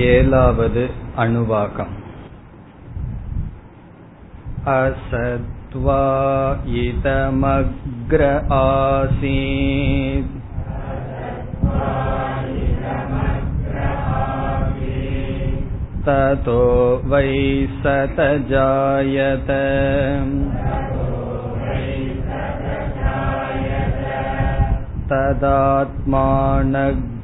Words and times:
एलावद् 0.00 0.78
अनुवाकम् 1.22 1.96
असत्त्वा 4.74 5.96
इदमग्र 6.82 8.28
आसीत् 8.58 10.30
ततो 16.06 16.62
वै 17.12 17.28
सतजायत 17.82 19.50
तदात्मानगस्वयमकुरुत 25.10 27.15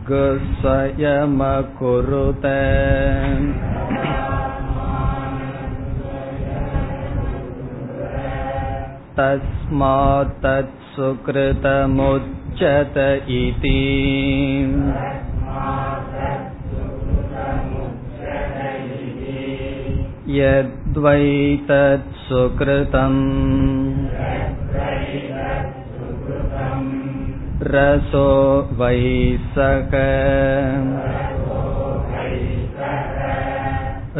तस्मात् 9.18 10.34
तत्सुकृतमुच्यत 10.42 12.98
इति 13.38 13.80
यद्वै 20.38 21.26
तत्सुकृतम् 21.70 23.18
रसो 27.65 28.29
वै 28.79 29.37
सक 29.55 29.93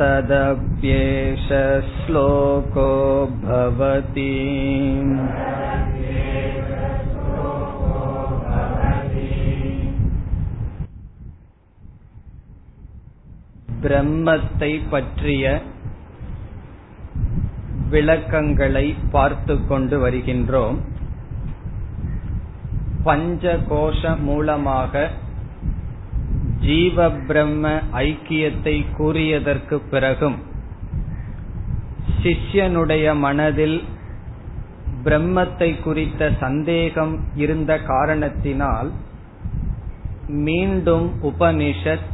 तदप्येष 0.00 1.48
श्लोको 1.92 2.90
भवति 3.44 4.32
பிரம்மத்தை 13.82 14.74
பற்றிய 14.92 15.46
விளக்கங்களை 17.91 18.87
பார்த்து 19.11 19.55
கொண்டு 19.67 19.97
வருகின்றோம். 20.03 20.77
பஞ்ச 23.03 23.53
கோஷ 23.69 24.01
மூலமாக 24.19 25.03
ஜீவ 26.65 27.09
பிரம்ம 27.27 27.69
ஐக்கியத்தை 28.01 28.75
கூறியதற்கு 28.97 29.77
பிறகும் 29.91 30.37
சிஷ்யனுடைய 32.23 33.05
மனதில் 33.25 33.79
பிரம்மத்தை 35.05 35.69
குறித்த 35.81 36.31
சந்தேகம் 36.39 37.13
இருந்த 37.35 37.71
காரணத்தினால் 37.91 38.89
மீண்டும் 40.45 41.07
உபனிஷத் 41.29 42.09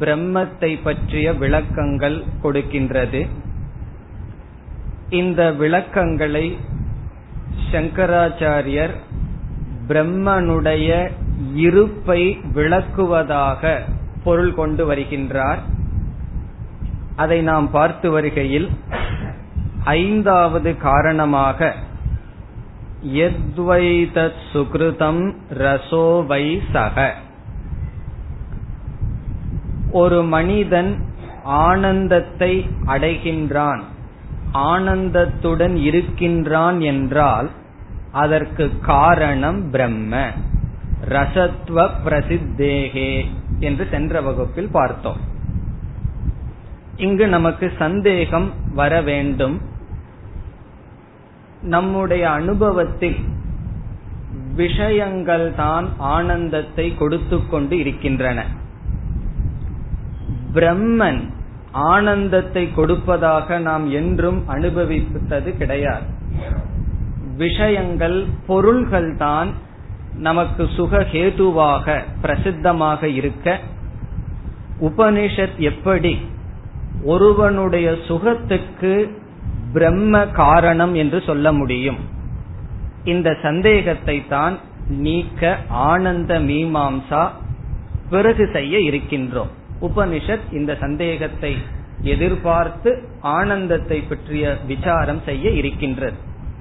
பிரம்மத்தை 0.00 0.72
பற்றிய 0.82 1.26
விளக்கங்கள் 1.42 2.18
கொடுக்கின்றது. 2.42 3.20
இந்த 5.10 5.52
விளக்கங்களை 5.52 6.58
சங்கராச்சாரியர் 7.70 8.90
பிரம்மனுடைய 9.88 11.10
இருப்பை 11.54 12.38
விளக்குவதாக 12.54 13.80
பொருள் 14.24 14.54
கொண்டு 14.54 14.94
வருகின்றார். 14.94 15.58
அதை 17.16 17.42
நாம் 17.42 17.70
பார்த்து 17.70 18.10
வருகையில் 18.10 18.70
ஐந்தாவது 19.84 20.76
காரணமாக 20.76 21.74
எத்வைதத் 23.04 24.38
சுகிருதம் 24.52 25.34
ரசோவை 25.54 26.60
சக. 26.72 27.14
ஒரு 29.92 30.22
மனிதன் 30.22 31.04
ஆனந்தத்தை 31.42 32.68
அடைகின்றான். 32.86 33.80
ஆனந்தத்துடன் 34.52 35.76
இருக்கின்றான் 35.76 36.80
என்றால் 36.80 37.50
அதற்கு 38.12 38.80
காரணம் 38.80 39.70
பிரம்ம. 39.70 40.30
ரசத்துவ 41.08 41.90
பிரசித்தேகே 42.04 43.24
என்று 43.60 43.86
சென்ற 43.90 44.20
வகுப்பில் 44.20 44.70
பார்த்தோம். 44.70 45.16
இங்கு 46.96 47.28
நமக்கு 47.28 47.72
சந்தேகம் 47.78 48.52
வர 48.74 49.02
வேண்டும். 49.02 49.60
நம்முடைய 51.62 52.30
அனுபவத்தில் 52.30 53.16
விஷயங்கள் 54.54 55.54
தான் 55.54 55.88
ஆனந்தத்தை 55.98 56.94
கொடுத்து 56.94 57.46
கொண்டு 57.46 57.78
இருக்கின்றன. 57.78 58.46
பிரம்மன் 60.54 61.30
ஆனந்தத்தை 61.86 62.64
கொடுப்பதாக 62.72 63.58
நாம் 63.58 63.86
என்றும் 63.90 64.40
அனுபவித்தது 64.48 65.50
கிடையாது. 65.56 66.06
விஷயங்கள் 67.36 68.18
பொருள்கள் 68.46 69.10
தான் 69.16 69.50
நமக்கு 70.26 70.62
சுகஹேதுவாக 70.76 71.96
பிரசித்தமாக 72.22 73.02
இருக்க 73.18 73.46
உபனிஷத் 74.88 75.58
எப்படி 75.70 76.12
ஒருவனுடைய 77.04 77.88
சுகத்துக்கு 78.08 78.92
பிரம்ம 79.72 80.14
காரணம் 80.40 80.94
என்று 80.94 81.18
சொல்ல 81.28 81.52
முடியும். 81.52 82.00
இந்த 83.04 83.28
சந்தேகத்தை 83.42 84.16
தான் 84.26 84.54
நீக்க 85.04 85.42
ஆனந்த 85.90 86.32
மீமாம்சா 86.48 87.22
பிறகு 88.10 88.44
செய்ய 88.52 88.78
இருக்கின்றோம். 88.88 89.52
உபனிஷத் 89.80 90.52
இந்த 90.52 90.76
சந்தேகத்தை 90.80 91.56
எதிர்பார்த்து 92.02 93.08
ஆனந்தத்தை 93.20 94.00
பற்றிய 94.00 94.56
விசாரம் 94.66 95.20
செய்ய 95.24 95.50
இருக்கின்றது. 95.50 96.16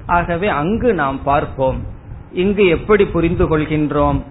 ஆகவே 0.05 0.47
அங்கு 0.47 0.93
நாம் 0.93 1.23
பார்ப்போம். 1.23 1.79
இங்கு 2.33 2.67
எப்படி 2.67 3.05
புரிந்து 3.05 3.45
கொள்கின்றோம்? 3.45 4.23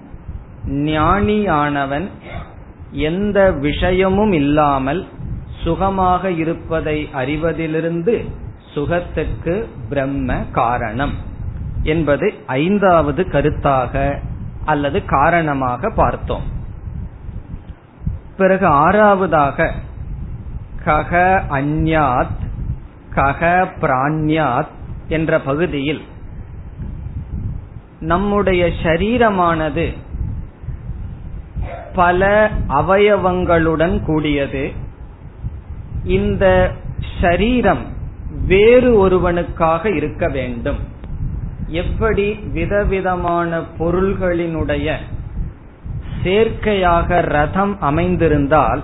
ஞானியானவன் 0.68 2.08
எந்த 2.90 3.52
விஷயமும் 3.52 4.32
இல்லாமல் 4.32 5.06
சுகமாக 5.62 6.30
இருப்பதை 6.30 7.08
அறிவதிலிருந்து 7.14 8.28
சுகத்துக்கு 8.74 9.66
பிரம்ம 9.88 10.38
காரணம் 10.52 11.14
என்பது 11.82 12.34
ஐந்தாவது 12.46 13.22
கருத்தாக 13.22 14.18
அல்லது 14.64 15.04
காரணமாக 15.04 15.90
பார்த்தோம். 15.90 16.54
பிறகு 18.36 18.66
ஆறாவதாக 18.66 19.70
கக 20.84 21.42
அந்யாத் 21.50 22.36
கக 23.14 23.68
பிராண்யாத் 23.80 24.74
என்ற 25.08 25.40
பகுதியில் 25.40 26.02
நம்முடைய 28.00 28.66
சரீரமானது 28.82 29.96
பல 31.94 32.50
அவயவங்களுடன் 32.68 34.04
கூடியது. 34.04 34.72
இந்த 36.04 36.70
ஷரீரம் 37.20 37.84
வேறு 38.46 38.98
ஒருவனுக்காக 38.98 39.90
இருக்க 39.90 40.28
வேண்டும். 40.28 40.78
எப்படி 41.66 42.32
விதவிதமான 42.32 43.60
பொருள்களினுடைய 43.78 44.96
சேர்க்கையாக 46.26 47.20
ரதம் 47.20 47.74
அமைந்திருந்தால் 47.80 48.82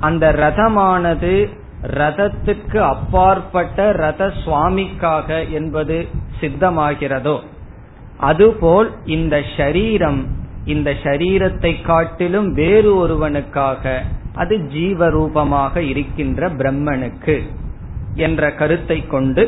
அந்த 0.00 0.32
ரதமானது 0.32 1.34
ரதத்துக்கு 1.82 2.78
அப்பாற்பட்ட 2.78 3.92
ரத 3.92 4.22
சுவாமிக்காக 4.44 5.44
என்பது 5.50 6.08
சித்தமாகிறதோ? 6.40 7.36
அதுபோல் 8.18 8.90
இந்த 9.04 9.36
ஷரீரம் 9.56 10.20
இந்த 10.64 10.90
ஷரீரத்தை 11.02 11.72
காட்டிலும் 11.82 12.52
வேறு 12.52 12.90
ஒருவனுக்காக 12.96 14.02
அது 14.34 14.56
ஜீவரூபமாக 14.56 15.76
இருக்கின்ற 15.76 16.48
பிரம்மனுக்கு 16.50 17.36
என்ற 18.14 18.50
கருத்தை 18.52 19.06
கொண்டு 19.06 19.44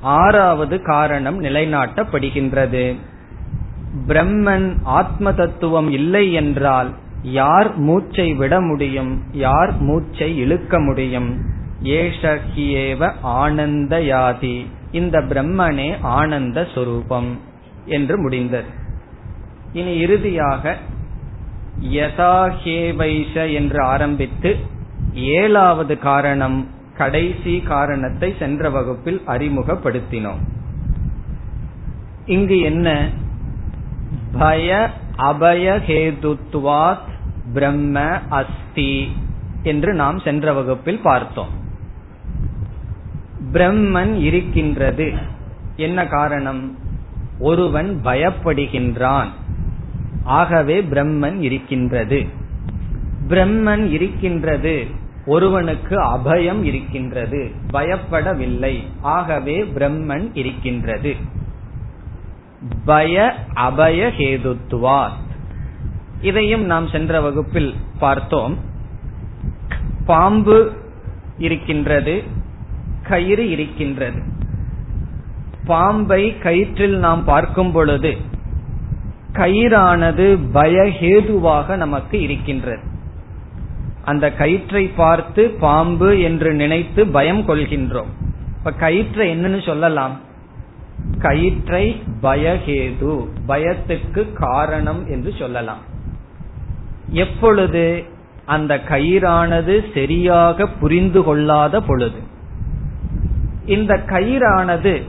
ஆறாவது 0.00 0.76
காரணம் 0.82 1.42
நிலைநாட்டப்படுகின்றது. 1.42 2.84
பிரம்மன் 4.08 4.76
ஆத்ம 4.82 5.32
தத்துவம் 5.32 5.90
இல்லை 5.90 6.32
என்றால் 6.32 6.90
யார் 7.22 7.76
மூச்சை 7.76 8.34
விட 8.34 8.60
முடியும்? 8.60 9.22
யார் 9.32 9.80
மூச்சை 9.80 10.36
இழுக்க 10.36 10.80
முடியும்? 10.80 11.42
ஏஷகியேவ 11.82 13.10
ஆனந்த 13.22 13.98
யாதி 13.98 14.66
இந்த 14.90 15.20
பிரம்மனே 15.20 15.96
ஆனந்த 16.00 16.66
சொரூபம் 16.74 17.38
என்று 17.84 18.18
முடிந்தது. 18.18 18.66
இனி 19.72 19.98
இறுதியாக 19.98 20.76
யதாஹேவைஷ 21.80 23.52
என்று 23.52 23.82
ஆரம்பித்து 23.84 24.56
ஏழாவது 25.14 25.98
காரணம் 25.98 26.68
கடைசி 26.96 27.60
காரணத்தை 27.60 28.34
சென்ற 28.38 28.70
வகுப்பில் 28.70 29.22
அறிமுகப்படுத்தினோம். 29.26 30.42
இங்கு 32.26 32.58
என்ன 32.60 32.88
பய 34.38 34.90
அபயஹேதுத்வாத் 35.18 37.12
பிரம்ம 37.52 38.18
அஸ்தி 38.28 39.12
என்று 39.62 39.94
நாம் 39.94 40.18
சென்ற 40.18 40.52
வகுப்பில் 40.52 40.98
பார்த்தோம். 40.98 41.48
பிரம்மன் 43.52 44.20
இருக்கின்றது. 44.20 45.12
என்ன 45.76 46.06
காரணம்? 46.06 46.78
ஒருவன் 47.38 48.00
பயப்படுகின்றான். 48.04 49.28
ஆகவே 50.24 50.82
பிரம்மன் 50.82 51.40
இருக்கின்றது. 51.40 52.26
பிரம்மன் 53.28 53.90
இருக்கின்றது. 53.90 54.86
ஒருவனுக்கு 55.26 56.02
அபயம் 56.02 56.62
இருக்கின்றது. 56.62 57.50
பயப்படவில்லை. 57.72 58.82
ஆகவே 59.00 59.62
பிரம்மன் 59.62 60.30
இருக்கின்றது. 60.34 61.16
பய 62.84 63.34
அபய 63.54 64.12
ஹேதுத்துவாத். 64.18 65.22
இதையும் 66.20 66.64
நாம் 66.64 66.88
சென்ற 66.88 67.20
வகுப்பில் 67.20 67.74
பார்த்தோம். 67.98 68.58
பாம்பு 70.06 70.72
இருக்கின்றது 71.38 72.22
கயிறு 73.02 73.50
இருக்கின்றது. 73.50 74.22
பாம்பை 75.66 76.36
கயிற்றில் 76.42 76.96
நாம் 76.96 77.24
பார்க்கும் 77.24 77.72
பொழுது 77.72 78.16
கயிறானது 79.32 80.38
பயஹேதுவாக 80.54 81.76
நமக்கு 81.76 82.20
இருக்கின்றது. 82.20 82.82
அந்த 84.04 84.32
கயிற்றை 84.32 84.86
பார்த்து 84.86 85.50
பாம்பு 85.50 86.20
என்று 86.20 86.54
நினைத்து 86.54 87.06
பயம் 87.06 87.48
கொள்கின்றோம். 87.48 88.12
இப்ப 88.58 88.70
கயிற்றை 88.70 89.28
என்னன்னு 89.28 89.66
சொல்லலாம். 89.66 90.20
கயிற்றை 91.18 92.02
பயஹேது 92.22 93.26
பயத்துக்கு 93.48 94.32
காரணம் 94.32 95.06
என்று 95.08 95.32
சொல்லலாம். 95.38 95.82
எப்பொழுது 97.08 98.04
அந்த 98.46 98.80
கயிறானது 98.88 99.84
சரியாக 99.94 100.66
புரிந்து 100.66 101.22
கொள்ளாத 101.22 101.80
பொழுது 101.80 102.20
இந்த 103.66 104.02
கயிறானது 104.06 105.02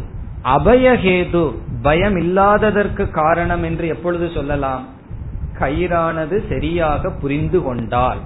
அபயஹேது 0.44 1.56
பயம் 1.82 2.18
இல்லாததற்கு 2.18 3.12
காரணம் 3.12 3.64
என்று 3.64 3.88
எப்பொழுது 3.88 4.30
சொல்லலாம்? 4.30 4.86
கயிறானது 5.60 6.48
சரியாக 6.50 7.10
புரிந்து 7.10 7.64
கொண்டால். 7.64 8.18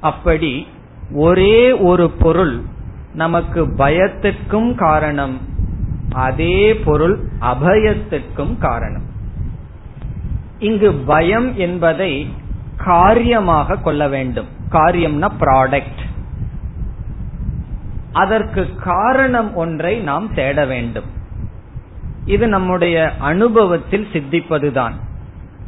அப்படி 0.00 0.66
ஒரே 1.12 1.72
ஒரு 1.72 2.10
பொருள் 2.10 2.62
நமக்கு 3.14 3.66
பயத்துக்கும் 3.66 4.74
காரணம் 4.74 5.40
அதே 6.14 6.74
பொருள் 6.74 7.18
அபயத்திற்கும் 7.40 8.58
காரணம். 8.58 9.02
இங்கு 10.58 10.92
பயம் 10.92 11.56
என்பதை 11.56 12.28
காரியமாக 12.76 13.76
கொள்ள 13.76 14.08
வேண்டும். 14.08 14.46
காரியம்னா 14.70 15.28
ப்ராடக்ட் 15.40 16.02
அதற்கு 18.12 18.74
காரணம் 18.74 19.54
ஒன்றை 19.54 20.00
நாம் 20.00 20.34
தேட 20.34 20.64
வேண்டும். 20.64 21.04
இது 22.24 22.48
நம்முடைய 22.48 23.12
அனுபவத்தில் 23.18 24.08
சித்திப்பதுதான். 24.12 24.92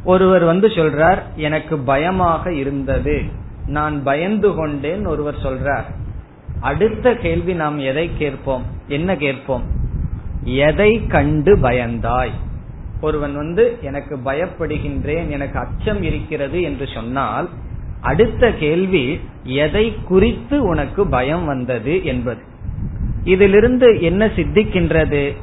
ஒருவர் 0.03 0.43
வந்து 0.43 0.67
சொல்றார் 0.67 1.19
எனக்கு 1.35 1.77
பயமாக 1.77 2.53
இருந்தது. 2.53 3.23
நான் 3.67 4.03
பயந்து 4.03 4.53
கொண்டேன் 4.53 5.05
ஒருவர் 5.05 5.35
சொல்றார். 5.35 5.85
அடுத்த 6.59 7.15
கேள்வி 7.15 7.53
நாம் 7.53 7.79
எதை 7.79 8.11
கேட்போம்? 8.17 8.63
என்ன 8.87 9.15
கேட்போம்? 9.15 9.63
எதை 10.55 11.07
கண்டு 11.07 11.55
பயந்தாய்? 11.55 12.31
ஒருவன் 13.01 13.35
வந்து 13.35 13.77
எனக்கு 13.81 14.17
பயப்படுகின்றேன் 14.25 15.29
எனக்கு 15.29 15.59
அச்சம் 15.59 16.03
இருக்கிறது 16.03 16.61
என்று 16.61 16.87
சொன்னால் 16.93 17.49
அடுத்த 18.01 18.51
கேள்வி 18.51 19.19
எதை 19.43 19.95
குறித்து 20.07 20.63
உனக்கு 20.63 21.07
பயம் 21.07 21.45
வந்தது? 21.45 22.05
என்பது. 22.05 22.41
இதிலிருந்து 23.23 24.01
என்ன 24.01 24.25
சித்திக்கின்றது? 24.25 25.35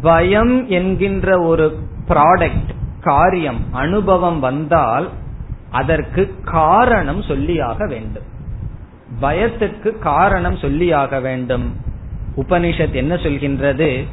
பயம் 0.00 0.68
என்கின்ற 0.68 1.40
ஒரு 1.40 1.78
ப்ராடக்ட் 2.08 2.74
காரியம் 3.00 3.60
அனுபவம் 3.70 4.40
வந்தால் 4.40 5.10
அதற்கு 5.70 6.34
காரணம் 6.44 7.20
சொல்லியாக 7.20 7.88
வேண்டும். 7.88 8.22
பயத்துக்கு 9.22 9.98
காரணம் 9.98 10.54
சொல்லியாக 10.54 11.20
வேண்டும். 11.20 11.92
உபனிஷத் 12.36 12.92
என்ன 12.92 13.14
சொல்கின்றது? 13.14 14.04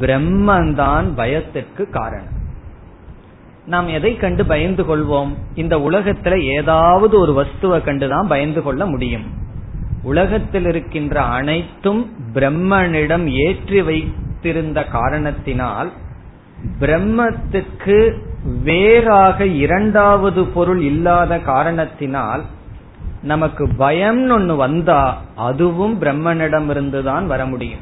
பிரம்மந்தான் 0.00 1.04
பயத்திற்கு 1.16 1.90
காரணம். 1.90 2.36
நாம் 3.66 3.88
எதை 3.88 4.16
கண்டு 4.16 4.46
பயந்து 4.46 4.82
கொள்வோம்? 4.82 5.34
இந்த 5.54 5.76
உலகத்துல 5.76 6.40
ஏதாவது 6.40 7.20
ஒரு 7.20 7.42
வஸ்துவை 7.42 7.80
கண்டுதான் 7.80 8.26
பயந்து 8.26 8.62
கொள்ள 8.62 8.86
முடியும். 8.86 9.46
உலகத்தில் 10.02 10.64
இருக்கின்ற 10.64 11.22
அனைத்தும் 11.22 12.10
பிரம்மனிடம் 12.34 13.26
ஏற்றி 13.26 13.82
வைத்திருந்த 13.82 14.84
காரணத்தினால் 14.84 15.92
பிரம்மத்துக்கு 16.80 18.18
வேறாக 18.62 19.46
இரண்டாவது 19.46 20.44
பொருள் 20.44 20.80
இல்லாத 20.80 21.38
காரணத்தினால் 21.38 22.44
நமக்கு 23.22 23.66
பயம்னு 23.78 24.32
ஒண்ணு 24.34 24.56
வந்தா 24.56 25.16
அதுவும் 25.34 26.00
பிரம்மனிடமிருந்து 26.00 27.02
தான் 27.02 27.26
வர 27.26 27.46
முடியும். 27.46 27.80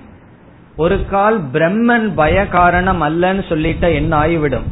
ஒரு 0.77 1.05
கால் 1.05 1.41
பிரம்மன் 1.53 2.15
பய 2.15 2.49
காரணம் 2.49 3.01
அல்லன்னு 3.01 3.43
சொல்லிட்ட 3.49 3.95
என்ன 3.95 4.17
ஆகிவிடும்? 4.17 4.65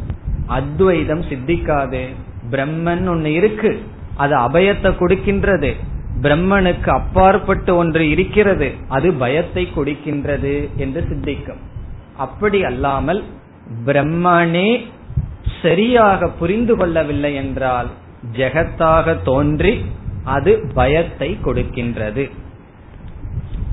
அத்வைதம் 0.47 1.23
சித்திக்காது. 1.29 2.07
பிரம்மன் 2.51 3.07
ஒண்ணு 3.09 3.25
இருக்கு 3.25 3.79
அது 4.15 4.35
அபயத்தை 4.37 4.91
கொடுக்கின்றது. 4.99 5.73
பிரம்மனுக்கு 6.21 6.89
அப்பாற்பட்டு 6.89 7.75
ஒன்று 7.75 8.09
இருக்கிறது 8.09 8.71
அது 8.87 9.13
பயத்தை 9.13 9.67
கொடுக்கின்றது 9.75 10.69
என்று 10.75 11.05
சித்திக்கும். 11.09 11.61
அப்படி 12.17 12.63
அல்லாமல் 12.63 13.23
பிரம்மனே 13.85 14.85
சரியாக 15.61 16.27
புரிந்து 16.27 16.77
கொள்ளவில்லை 16.77 17.35
என்றால் 17.35 17.87
ஜெகத்தாக 18.37 19.23
தோன்றி 19.23 19.85
அது 20.25 20.51
பயத்தை 20.73 21.37
கொடுக்கின்றது. 21.45 22.31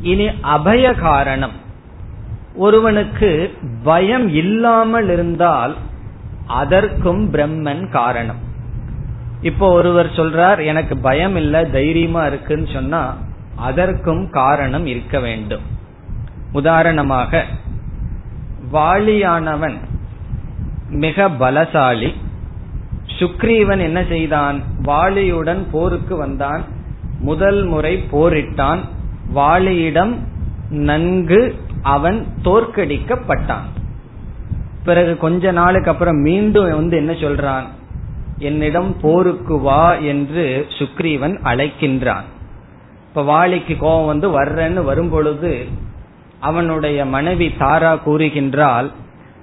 இனி 0.02 0.26
அபய 0.40 0.94
காரணம். 0.94 1.56
ஒருவனுக்கு 2.54 3.54
பயம் 3.82 4.28
இல்லாமல் 4.34 5.10
இருந்தால் 5.10 5.76
அதற்கும் 6.46 7.32
பிரம்மன் 7.32 7.88
காரணம். 7.90 8.40
இப்போ 9.42 9.72
ஒருவர் 9.72 10.06
சொல்றார் 10.06 10.64
எனக்கு 10.64 10.96
பயம் 10.96 11.36
இல்ல 11.36 11.64
தைரியமா 11.64 12.26
இருக்குன்னு 12.26 12.68
சொன்னா 12.72 13.16
அதற்கும் 13.56 14.30
காரணம் 14.30 14.86
இருக்க 14.86 15.20
வேண்டும். 15.20 15.64
உதாரணமாக 16.52 17.44
வாலியானவன் 18.72 19.78
மிக 20.88 21.28
பலசாலி 21.28 22.10
சுக்ரீவன் 23.22 23.80
என்ன 23.80 24.04
செய்தான்? 24.08 24.62
வாலியுடன் 24.82 25.66
போருக்கு 25.70 26.16
வந்தான். 26.16 26.64
முதல் 27.20 27.64
முறை 27.64 28.04
போரிட்டான். 28.12 28.78
வாலியிடம் 29.34 30.14
நன்கு 30.70 31.54
அவன் 31.82 32.26
தோற்கடிக்கப்பட்டான். 32.44 33.68
பிறகு 34.84 35.16
கொஞ்ச 35.16 35.52
நாளுக்கு 35.52 35.90
அப்புறம் 35.90 36.16
மீண்டும் 36.16 36.74
வந்து 36.74 36.96
என்ன 36.96 37.12
சொல்றான்? 37.12 37.64
என்னிடம் 38.38 38.96
போருக்கு 39.00 39.58
வா 39.58 39.94
என்று 39.94 40.66
சுக்ரீவன் 40.78 41.36
அழைக்கின்றான். 41.44 42.24
இப்ப 43.08 43.22
வாலிக்கு 43.22 43.76
கோபம் 43.76 44.06
வந்து 44.06 44.42
வர்றன்னு 44.42 44.84
வரும்பொழுது 44.84 45.66
அவனுடைய 46.40 47.04
மனைவி 47.04 47.52
தாரா 47.58 47.94
கூறுகின்றால் 47.94 48.90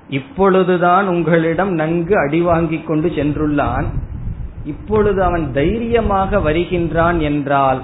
இப்பொழுதுதான் 0.10 1.08
உங்களிடம் 1.08 1.72
நன்கு 1.72 2.18
அடி 2.20 2.42
வாங்கிக் 2.42 2.88
கொண்டு 2.88 3.10
சென்றுள்ளான். 3.10 3.86
இப்பொழுது 4.66 5.24
அவன் 5.24 5.54
தைரியமாக 5.54 6.40
வருகின்றான் 6.40 7.20
என்றால் 7.20 7.82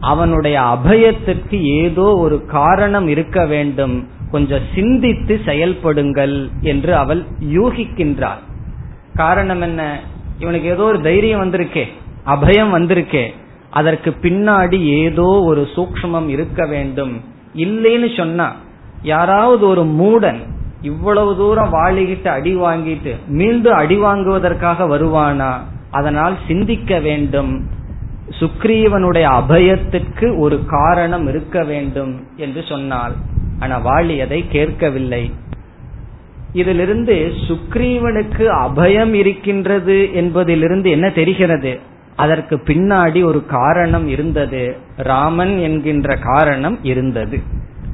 அவனுடைய 0.00 0.60
அபயத்திற்கு 0.60 1.62
ஏதோ 1.62 2.16
ஒரு 2.16 2.44
காரணம் 2.46 3.08
இருக்க 3.08 3.46
வேண்டும். 3.46 4.08
கொஞ்சம் 4.30 4.62
சிந்தித்து 4.74 5.40
செயல்படுங்கள் 5.44 6.50
என்று 6.60 6.96
அவள் 6.96 7.24
யூகிக்கின்றாள். 7.40 8.42
காரணம் 9.14 9.60
என்ன? 9.60 10.00
இவனுக்கு 10.38 10.68
ஏதோ 10.68 10.82
ஒரு 10.82 11.00
தைரியம் 11.00 11.42
வந்திருக்கே 11.42 11.84
அபயம் 12.26 12.72
வந்திருக்கே. 12.76 13.24
அதற்கு 13.70 14.10
பின்னாடி 14.22 14.78
ஏதோ 14.84 15.28
ஒரு 15.44 15.68
சூக்மம் 15.76 16.28
இருக்க 16.28 16.66
வேண்டும். 16.66 17.20
இல்லைன்னு 17.54 18.16
சொன்னா 18.16 18.52
யாராவது 19.02 19.66
ஒரு 19.66 19.82
மூடன் 19.82 20.40
இவ்வளவு 20.80 21.36
தூரம் 21.36 21.72
வாழிகிட்டு 21.72 22.28
அடி 22.28 22.56
வாங்கிட்டு 22.56 23.14
மீண்டும் 23.26 23.74
அடி 23.74 23.96
வாங்குவதற்காக 23.96 24.84
வருவானா? 24.84 25.52
அதனால் 25.90 26.38
சிந்திக்க 26.46 26.98
வேண்டும். 26.98 27.68
சுக்ரீவனுடைய 28.40 29.40
அபயத்துக்கு 29.40 30.38
ஒரு 30.38 30.60
காரணம் 30.66 31.28
இருக்க 31.28 31.64
வேண்டும் 31.64 32.26
என்று 32.36 32.62
சொன்னால் 32.68 33.12
ஆனா 33.58 33.78
வாழி 33.78 34.20
அதை 34.20 34.44
கேட்கவில்லை. 34.48 35.32
இதிலிருந்து 36.52 37.32
சுக்ரீவனுக்கு 37.48 38.48
அபயம் 38.64 39.12
இருக்கின்றது 39.12 40.14
என்பதிலிருந்து 40.14 40.90
என்ன 40.90 41.10
தெரிகிறது? 41.10 41.80
அதற்கு 42.16 42.56
பின்னாடி 42.56 43.24
ஒரு 43.24 43.46
காரணம் 43.46 44.08
இருந்தது. 44.08 44.76
ராமன் 44.96 45.58
என்கின்ற 45.58 46.16
காரணம் 46.16 46.78
இருந்தது. 46.82 47.40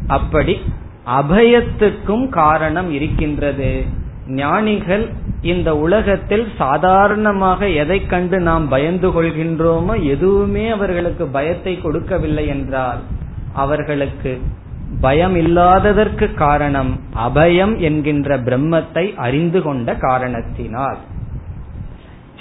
அப்படி 0.06 0.62
அபயத்துக்கும் 1.06 2.28
காரணம் 2.28 2.90
இருக்கின்றது. 2.92 3.84
ஞானிகள் 4.26 5.10
இந்த 5.42 5.76
உலகத்தில் 5.76 6.48
சாதாரணமாக 6.56 7.68
எதை 7.68 8.06
கண்டு 8.06 8.40
நாம் 8.40 8.68
பயந்து 8.68 9.08
கொள்கின்றோமோ 9.08 10.02
எதுவுமே 10.02 10.68
அவர்களுக்கு 10.68 11.26
பயத்தை 11.26 11.80
கொடுக்கவில்லை 11.80 12.46
என்றால் 12.46 13.00
அவர்களுக்கு 13.52 14.40
பயம் 15.00 15.36
இல்லாததற்கு 15.36 16.34
காரணம் 16.34 17.00
அபயம் 17.18 17.78
என்கின்ற 17.78 18.38
பிரம்மத்தை 18.38 19.14
அறிந்து 19.16 19.62
கொண்ட 19.62 19.94
காரணத்தினால். 19.94 20.98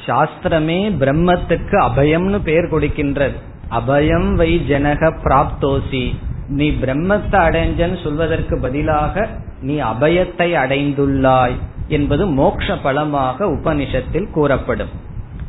சாஸ்திரமே 0.07 0.81
பிரம்மத்துக்கு 0.99 1.77
அபயம்னு 1.89 2.39
பெயர் 2.39 2.71
கொடுக்கின்றது. 2.71 3.37
அபயம் 3.71 4.35
வை 4.35 4.61
ஜனக 4.69 5.11
பிராப்தோசி. 5.23 6.15
நீ 6.51 6.69
பிரம்மத்தை 6.69 7.39
அடைஞ்சன்னு 7.47 8.03
சொல்வதற்கு 8.03 8.59
பதிலாக 8.59 9.27
நீ 9.61 9.75
அபயத்தை 9.81 10.47
அடைந்துள்ளாய் 10.63 11.57
என்பது 11.87 12.27
மோக்ஷ 12.27 12.75
பலமாக 12.75 13.45
உபனிஷத்தில் 13.45 14.31
கூறப்படும். 14.31 14.93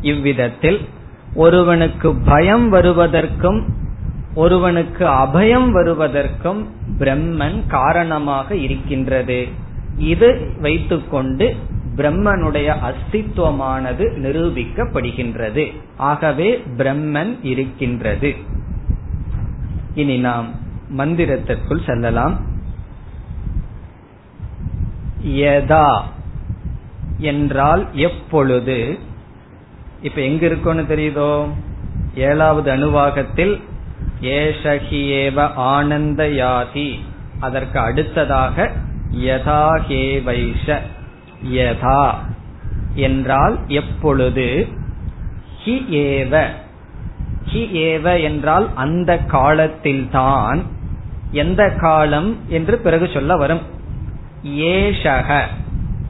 இவ்விதத்தில் 0.00 0.80
ஒருவனுக்கு 1.34 2.14
பயம் 2.14 2.68
வருவதற்கும் 2.68 3.60
ஒருவனுக்கு 4.34 5.04
அபயம் 5.06 5.68
வருவதற்கும் 5.70 6.60
பிரம்மன் 6.98 7.58
காரணமாக 7.68 8.54
இருக்கின்றது. 8.54 9.40
இது 9.96 10.28
வைத்துக்கொண்டு 10.60 11.46
பிரம்மனுடைய 11.96 12.68
அஸ்தித்வமானது 12.88 14.04
நிரூபிக்கப்படுகின்றது. 14.24 15.64
ஆகவே 15.96 16.48
பிரம்மன் 16.78 17.32
இருக்கின்றது. 17.42 18.30
இனி 19.94 20.16
நாம் 20.16 20.48
மந்திரத்திற்குள் 20.98 21.84
செல்லலாம். 21.86 22.40
யதா 25.26 26.00
என்றால் 27.18 27.86
எப்பொழுது? 27.92 28.98
இப்ப 30.02 30.20
எங்க 30.20 30.46
இருக்கோன்னு 30.46 30.84
தெரியுதோ? 30.88 31.48
ஏழாவது 32.14 32.76
அணுவாகத்தில் 32.76 33.60
ஏஷகியேவ 34.20 35.50
ஆனந்தயாதி. 35.58 36.98
அதற்கு 37.40 37.78
அடுத்ததாக 37.78 38.70
யதா 39.12 39.80
ஹேவைஷ 39.88 40.78
யதா 41.44 42.14
என்றால் 42.94 43.58
எப்பொழுது? 43.66 44.68
ஹி 45.64 45.68
ஏவ. 45.90 46.46
ஹி 47.52 47.56
ஏவ 47.56 48.22
என்றால் 48.22 48.74
அந்த 48.74 49.18
காலத்தில்தான். 49.18 50.80
எந்த 51.32 51.70
காலம் 51.70 52.36
என்று 52.48 52.78
பிறகு 52.78 53.10
சொல்ல 53.12 53.36
வரும். 53.36 53.60
ஏஷக 54.44 55.44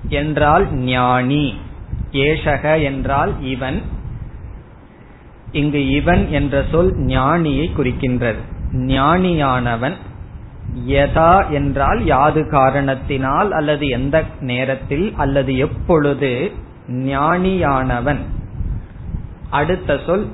என்றால் 0.09 0.75
ஞானி. 0.75 1.55
ஏஷக 2.13 2.83
என்றால் 2.83 3.43
இவன். 3.43 3.83
இங்கு 5.53 5.89
இவன் 5.89 6.29
என்ற 6.31 6.65
சொல் 6.71 6.99
ஞானியை 6.99 7.71
குறிக்கின்றது. 7.77 8.41
ஞானியானவன் 8.73 9.97
யதா 10.89 11.51
என்றால் 11.51 12.05
யாது 12.05 12.49
காரணத்தினால் 12.49 13.53
அல்லது 13.53 13.89
எந்த 13.89 14.25
நேரத்தில் 14.41 15.15
அல்லது 15.17 15.57
எப்பொழுது 15.57 16.53
ஞானியானவன். 16.89 18.19
அடுத்த 19.51 20.01
சொல் 20.07 20.27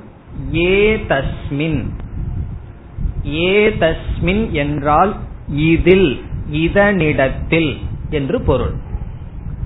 ஏ 0.55 1.05
தஸ்மின் 1.09 1.89
ஏ 3.33 3.69
தஸ்மின் 3.69 4.51
என்றால் 4.51 5.15
இதில் 5.49 6.21
இதனிடத்தில் 6.51 7.77
என்று 8.09 8.41
பொருள். 8.41 8.73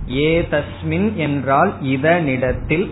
ஏ 0.10 0.48
தஸ்மின் 0.52 1.14
என்றால் 1.16 1.74
இதனிடத்தில். 1.84 2.90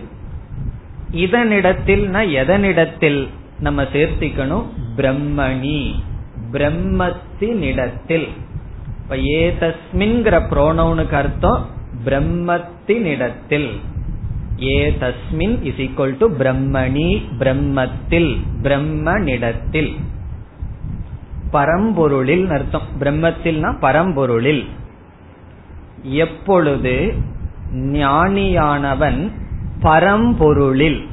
இதனிடத்தில் 1.12 2.10
எதனிடத்தில் 2.12 3.28
நம்ம 3.58 3.82
சேர்த்திக்கணும்? 3.82 4.64
பிரம்மணி. 4.96 5.92
பிரம்மத்தினிடத்தில். 6.52 8.28
இப்ப 9.02 9.18
ஏ 9.18 9.54
தஸ்மின்கிற 9.60 10.40
புரோனவுனுக்கு 10.50 11.12
அர்த்தம் 11.12 11.66
பிரம்மத்தினிடத்தில். 12.04 13.70
ஏ 14.62 14.90
தஸ்மின் 14.90 15.62
இஸ் 15.62 15.74
ஈக்வல் 15.74 16.16
டு 16.18 16.30
பிரம்மணி 16.30 17.22
பிரம்மத்தில் 17.38 18.36
பிரம்மனிடத்தில். 18.62 19.96
பரம்பொருளில் 21.52 22.50
அர்த்தம். 22.50 22.82
பிரம்மத்தில்னா 22.98 23.70
பரம்பொருளில். 23.80 24.68
எப்பொழுது 26.02 27.14
ஞானியானவன் 27.74 29.30
பரம்பொருளில் 29.82 31.06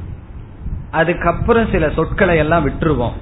அதுக்கப்புறம் 0.90 1.68
சில 1.72 1.90
சொற்களை 1.90 2.36
எல்லாம் 2.36 2.68
விட்டுருவோம். 2.68 3.12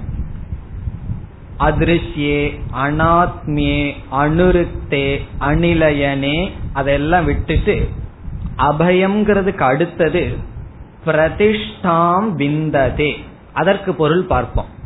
அதிருஷ்யே 1.59 2.59
அனாத்மியே 2.85 3.93
அனுருத்தே 4.11 5.21
அணிலயனே 5.39 6.51
அதெல்லாம் 6.73 7.25
விட்டுட்டு 7.25 7.89
அபயம்ங்கிறதுக்கு 8.57 9.61
அடுத்தது 9.61 10.37
பிரதிஷ்டாம் 11.05 12.29
விந்ததே 12.31 13.23
அதற்கு 13.53 13.93
பொருள் 13.93 14.23
பார்ப்போம். 14.23 14.77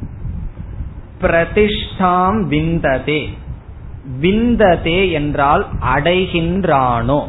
பிரதிஷ்டாம் 1.23 2.41
விந்ததே. 2.47 3.37
விந்ததே 4.19 5.11
என்றால் 5.11 5.67
அடைகின்றானோ. 5.95 7.27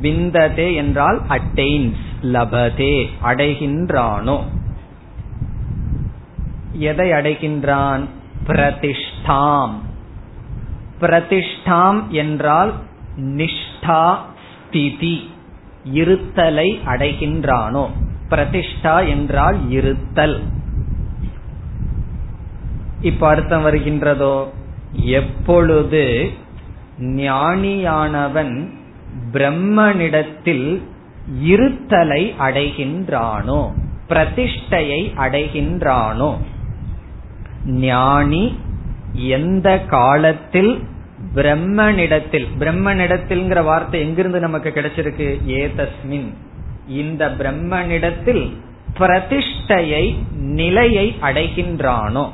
விந்ததே 0.00 0.74
என்றால் 0.74 1.22
அட்டைன்ஸ் 1.28 2.04
லபதே 2.22 3.06
அடைகின்றானோ. 3.22 4.42
எதை 6.72 7.10
அடைகின்றான்? 7.10 8.00
பிரதிஷ்டாம். 8.46 9.72
பிரதிஷ்டாம் 11.00 12.08
என்றால் 12.08 12.72
நிஷ்டா 13.16 14.16
ஸ்திதி 14.68 15.30
இருத்தலை 15.94 16.78
அடைகின்றானோ. 16.86 17.90
பிரதிஷ்டா 18.30 19.08
என்றால் 19.08 19.70
இருத்தல். 19.70 20.40
இப்ப 23.00 23.28
அர்த்தம் 23.28 23.66
வருகின்றதோ? 23.66 24.48
எப்பொழுது 24.92 26.30
ஞானியானவன் 27.00 28.68
பிரம்மனிடத்தில் 29.32 30.82
இருத்தலை 31.44 32.34
அடைகின்றானோ? 32.38 33.72
பிரதிஷ்டையை 34.08 35.10
அடைகின்றானோ? 35.16 36.36
ஞானி 37.64 38.58
எந்த 39.12 39.80
காலத்தில் 39.80 40.82
பிரம்மனிடத்தில் 41.34 42.46
பிரம்மனிடத்தில்ங்கிற 42.58 43.64
வார்த்தை 43.64 44.00
எங்கிருந்து 44.00 44.40
நமக்கு 44.40 44.72
கிடைச்சிருக்கு? 44.74 45.38
ஏதஸ்மின். 45.46 46.34
இந்த 46.88 47.34
பிரம்மனிடத்தில் 47.38 48.52
பிரதிஷ்டையை 48.98 50.14
நிலையை 50.32 51.16
அடைகின்றானோ? 51.20 52.30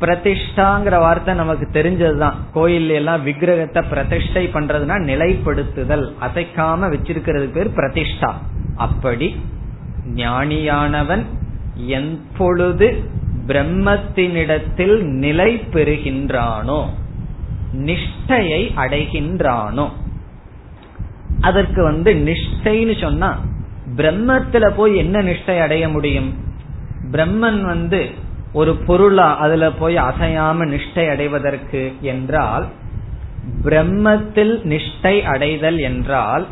பிரதிஷ்டாங்கிற 0.00 0.98
வார்த்தை 0.98 1.34
நமக்கு 1.34 1.66
தெரிஞ்சதுதான். 1.72 2.36
கோயில் 2.52 2.90
எல்லாம் 2.90 3.24
விக்கிரகத்தை 3.26 3.82
பிரதிஷ்டை 3.90 4.44
பண்றதுனா 4.46 4.96
நிலைப்படுத்துதல். 5.10 6.06
அசைக்காம 6.20 6.88
வச்சிருக்கிறது 6.94 7.48
பேர் 7.52 7.70
பிரதிஷ்டா. 7.70 8.30
அப்படி 8.76 9.28
ஞானியானவன் 10.14 11.24
எப்பொழுது 11.98 12.86
பிரம்மத்தினிடத்தில் 13.46 14.96
நிலை 15.02 15.50
பெறுகின்றானோ 15.72 16.80
நிஷ்டையை 17.86 18.62
அடைகின்றானோ 18.76 19.86
அதற்கு 21.40 21.80
வந்து 21.82 22.10
நிஷ்டைன்னு 22.28 22.94
சொன்னா 23.00 23.30
பிரம்மத்துல 23.96 24.64
போய் 24.70 24.96
என்ன 24.96 25.22
நிஷ்டை 25.22 25.56
அடைய 25.60 25.84
முடியும்? 25.88 26.30
பிரம்மன் 27.12 27.60
வந்து 27.62 28.00
ஒரு 28.52 28.76
பொருளா 28.76 29.36
அதுல 29.36 29.72
போய் 29.72 29.96
அசையாம 29.96 30.66
நிஷ்டை 30.66 31.10
அடைவதற்கு 31.10 31.92
என்றால் 32.00 32.66
பிரம்மத்தில் 33.62 34.64
நிஷ்டை 34.64 35.22
அடைதல் 35.22 35.78
என்றால் 35.78 36.46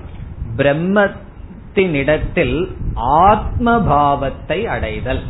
பிரம்மத்தினிடத்தில் 0.57 2.68
ஆத்ம 2.94 3.81
பாவத்தை 3.81 4.66
அடைதல். 4.66 5.23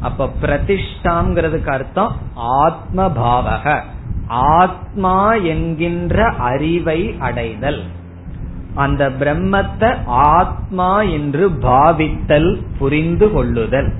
அப்ப 0.00 0.28
பிரதிஷ்டாங்கிறதுக்கு 0.42 1.66
அர்த்தம் 1.66 2.12
ஆத்ம 2.34 3.08
பாவக 3.08 3.82
ஆத்மா 4.58 5.34
என்கின்ற 5.34 6.28
அறிவை 6.28 7.14
அடைதல். 7.18 7.82
அந்த 8.74 9.08
பிரம்மத்தை 9.08 10.06
ஆத்மா 10.06 11.02
என்று 11.02 11.50
பாவித்தல் 11.50 12.62
புரிந்து 12.78 13.30
கொள்ளுதல். 13.30 13.92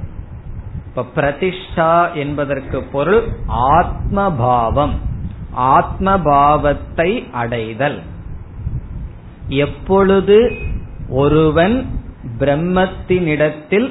இப்ப 0.91 1.05
பிரதிஷ்டா 1.17 2.15
என்பதற்கு 2.15 2.83
பொருள் 2.83 3.29
ஆத்மபாவம். 3.49 4.95
ஆத்மபாவத்தை 5.59 7.31
அடைதல். 7.33 7.99
எப்பொழுது 9.49 10.53
ஒருவன் 11.09 11.77
பிரம்மத்தினிடத்தில் 12.39 13.89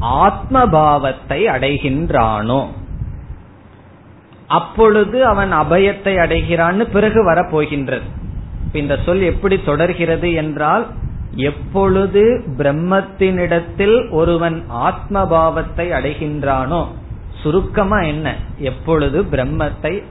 ஆத்மபாவத்தை 0.00 1.40
அடைகின்றானோ 1.54 2.66
அப்பொழுது 4.48 5.26
அவன் 5.26 5.52
அபயத்தை 5.52 6.14
அடைகிறான்னு 6.24 6.84
பிறகு 6.90 7.20
வரப்போகின்றது. 7.30 8.06
இந்த 8.72 8.98
சொல் 9.04 9.22
எப்படி 9.22 9.56
தொடர்கிறது 9.62 10.32
என்றால் 10.32 10.86
எப்பொழுது 11.36 12.44
பிரம்மத்தினிடத்தில் 12.56 14.10
ஒருவன் 14.10 14.64
ஆத்ம 14.68 15.26
பாவத்தை 15.26 15.90
அடைகின்றானோ 15.90 16.86
சுருக்கமா 17.42 18.00
என்ன? 18.00 18.36
எப்பொழுது 18.58 19.22
பிரம்மத்தை 19.22 20.02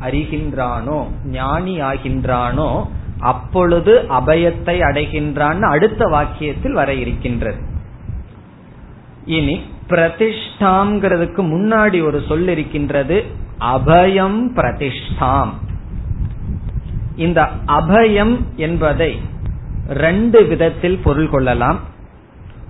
அறிகின்றானோ 0.00 1.06
ஞானி 1.24 1.80
ஆகின்றானோ 1.80 2.86
அப்பொழுது 3.20 4.04
அபயத்தை 4.08 4.76
அடைகின்றான் 4.80 5.60
அடுத்த 5.60 6.04
வாக்கியத்தில் 6.04 6.72
வர 6.72 6.94
இருக்கின்றது. 6.94 7.58
இனி 9.24 9.60
பிரதிஷ்டாங்கிறதுக்கு 9.88 11.42
முன்னாடி 11.54 12.04
ஒரு 12.04 12.22
சொல் 12.28 12.48
இருக்கின்றது 12.48 13.24
அபயம் 13.60 14.40
பிரதிஷ்டாம். 14.56 15.52
இந்த 17.16 17.48
அபயம் 17.66 18.36
என்பதை 18.56 19.20
ரெண்டு 19.88 20.44
விதத்தில் 20.44 20.98
பொருள் 20.98 21.30
கொள்ளலாம். 21.30 21.80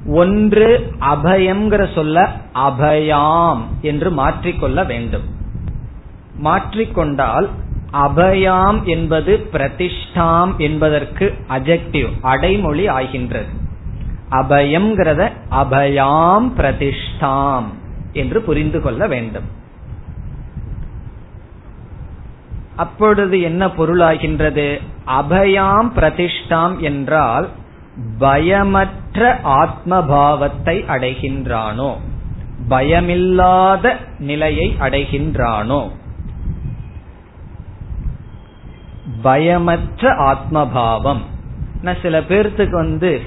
ஒன்று 0.07 0.93
அபயம்ங்கிற 1.01 1.95
சொல்ல 1.95 2.31
அபயாம் 2.55 3.61
என்று 3.81 4.11
மாற்றிக்கொள்ள 4.11 4.85
வேண்டும். 4.85 5.23
மாற்றிக்கொண்டால் 6.45 7.49
அபயாம் 7.93 8.83
என்பது 8.83 9.49
பிரதிஷ்டாம் 9.53 10.57
என்பதற்கு 10.57 11.35
அஜெக்டிவ் 11.49 12.09
அடைமொழி 12.21 12.87
ஆகின்றது. 12.87 13.49
அபயம்ங்கிறத 14.31 15.33
அபயாம் 15.51 16.51
பிரதிஷ்டாம் 16.57 17.65
என்று 18.13 18.41
புரிந்து 18.41 18.81
கொள்ள 18.81 19.07
வேண்டும். 19.07 19.56
அப்பொழுது 22.77 23.41
என்ன 23.41 23.67
பொருளாகின்றது? 23.67 24.81
அபயாம் 25.07 25.89
பிரதிஷ்டாம் 25.97 26.79
என்றால் 26.79 27.49
பயமற்ற 28.19 29.39
ஆத்மபாவத்தை 29.45 30.85
அடைகின்றானோ? 30.89 31.97
பயமில்லாத 32.69 33.97
நிலையை 34.19 34.77
அடைகின்றானோ? 34.81 35.91
பயமற்ற 39.25 40.13
ஆத்மபாவம். 40.23 41.21
சில 42.03 42.21
பேர்த்துக்கு 42.21 42.71
வந்து 42.71 43.21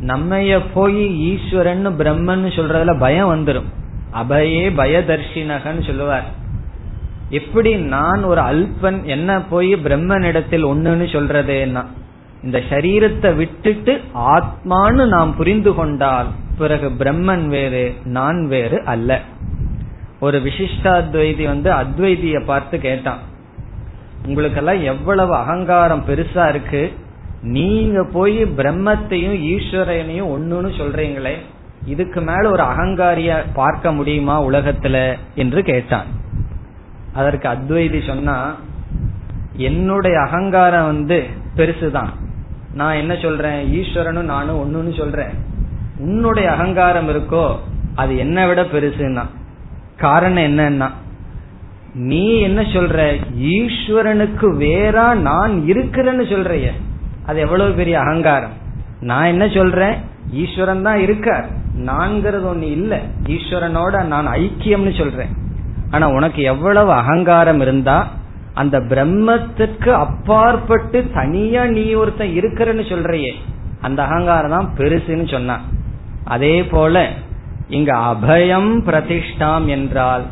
நம்மைய 0.00 0.60
போய் 0.74 1.20
ஈஸ்வரன் 1.20 1.86
பிரம்மன் 1.86 2.46
சொல்றதுல 2.50 2.98
பயம் 2.98 3.30
வந்துடும் 3.34 3.68
அபயே 4.12 4.64
பயதர்ஷினகன்னு 4.76 5.86
சொல்லுவார். 5.86 6.40
எப்படி 7.32 7.76
நான் 7.76 8.22
ஒரு 8.24 8.40
அல்பன் 8.40 9.02
என்ன 9.02 9.42
போய் 9.42 9.74
பிரம்மனிடத்தில் 9.74 10.64
ஒண்ணுன்னு 10.64 11.06
சொல்றதேன்னா 11.14 11.86
இந்த 12.42 12.62
சரீரத்தை 12.70 13.34
விட்டுட்டு 13.34 14.00
ஆத்மான்னு 14.14 15.06
நாம் 15.06 15.36
புரிந்து 15.36 15.74
கொண்டால் 15.74 16.26
பிறகு 16.58 16.88
பிரம்மன் 16.88 17.46
வேறு 17.46 17.94
நான் 18.04 18.46
வேறு 18.46 18.82
அல்ல. 18.84 19.20
ஒரு 20.20 20.38
விசிஷ்டாத்வைதி 20.38 21.44
வந்து 21.44 21.70
அத்வைதிய 21.72 22.44
பார்த்து 22.44 22.80
கேட்டான். 22.80 23.18
உங்களுக்கெல்லாம் 24.26 24.82
எவ்வளவு 24.82 25.34
அகங்காரம் 25.34 26.04
பெருசா 26.08 26.48
இருக்கு. 26.48 26.92
நீங்க 27.42 28.04
போய் 28.12 28.44
பிரம்மத்தையும் 28.44 29.38
ஈஸ்வரனையும் 29.52 30.32
ஒண்ணுன்னு 30.34 30.72
சொல்றீங்களே 30.80 31.36
இதுக்கு 31.86 32.20
மேல 32.20 32.50
ஒரு 32.50 32.62
அகங்காரிய 32.62 33.44
பார்க்க 33.54 33.92
முடியுமா 33.92 34.42
உலகத்துல? 34.42 35.18
என்று 35.34 35.62
கேட்டான். 35.62 36.20
அதற்கு 37.14 37.48
அத்வைதி 37.48 38.06
சொன்னா 38.06 38.56
என்னுடைய 39.56 40.20
அகங்காரம் 40.20 40.86
வந்து 40.86 41.26
பெருசுதான். 41.56 42.08
நான் 42.74 42.94
என்ன 42.94 43.14
சொல்றேன்? 43.14 43.80
ஈஸ்வரனும் 43.80 44.20
நானும் 44.20 44.56
ஒண்ணுன்னு 44.56 44.96
சொல்றேன். 44.96 45.30
உன்னுடைய 45.98 46.52
அகங்காரம் 46.52 47.08
இருக்கோ 47.08 47.56
அது 47.94 48.16
என்ன 48.16 48.46
விட 48.46 48.62
பெருசுன்னா. 48.62 49.22
காரணம் 49.96 50.42
என்னன்னா 50.42 50.90
நீ 51.94 52.38
என்ன 52.38 52.60
சொல்ற? 52.60 53.20
ஈஸ்வரனுக்கு 53.38 54.42
வேறா 54.42 55.14
நான் 55.14 55.64
இருக்கிறேன்னு 55.66 56.24
சொல்றைய. 56.24 56.70
அது 57.26 57.40
எவ்வளவு 57.40 57.72
பெரிய 57.72 58.00
அகங்காரம். 58.00 58.52
நான் 59.00 59.24
என்ன 59.24 59.48
சொல்றேன்? 59.48 59.94
ஈஸ்வரன் 60.32 60.82
தான் 60.82 60.98
இருக்கார். 60.98 61.48
நான்கிறது 61.78 62.46
ஒண்ணு 62.54 62.62
இல்ல. 62.62 63.00
ஈஸ்வரனோட 63.26 64.04
நான் 64.04 64.26
ஐக்கியம்னு 64.26 64.98
சொல்றேன். 64.98 65.41
ஆனா 65.92 66.08
உனக்கு 66.08 66.42
எவ்வளவு 66.42 66.92
அகங்காரம் 66.92 67.60
இருந்தா 67.60 67.96
அந்த 68.54 68.78
பிரம்மத்துக்கு 68.80 69.88
அப்பாற்பட்டு 69.88 71.10
தனியா 71.14 71.64
நீ 71.64 71.92
ஒருத்தன் 71.92 72.28
இருக்கிறன்னு 72.28 72.88
சொல்றியே. 72.88 73.32
அந்த 73.80 74.02
அகங்காரம் 74.02 74.50
தான் 74.50 74.72
பெருசுன்னு 74.76 75.30
சொன்னான் 75.30 75.64
அதே 76.24 76.64
போல 76.64 77.08
இங்க 77.68 77.92
அபயம் 77.96 78.72
பிரதிஷ்டாம் 78.86 79.66
என்றால் 79.66 80.24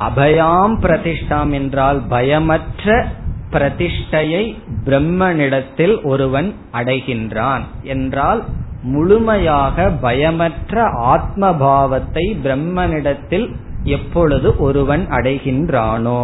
அபயாம் 0.00 0.74
பிரதிஷ்டாம் 0.80 1.52
என்றால் 1.52 2.02
பயமற்ற 2.08 3.06
பிரதிஷ்டையை 3.50 4.44
பிரம்மனிடத்தில் 4.84 6.04
ஒருவன் 6.04 6.54
அடைகின்றான் 6.72 7.62
என்றால் 7.82 8.44
முழுமையாக 8.82 9.90
பயமற்ற 10.02 10.74
ஆத்மபாவத்தை 11.14 12.42
பிரம்மனிடத்தில் 12.42 13.46
எப்பொழுது 13.86 14.48
ஒருவன் 14.58 15.06
அடைகின்றானோ. 15.10 16.20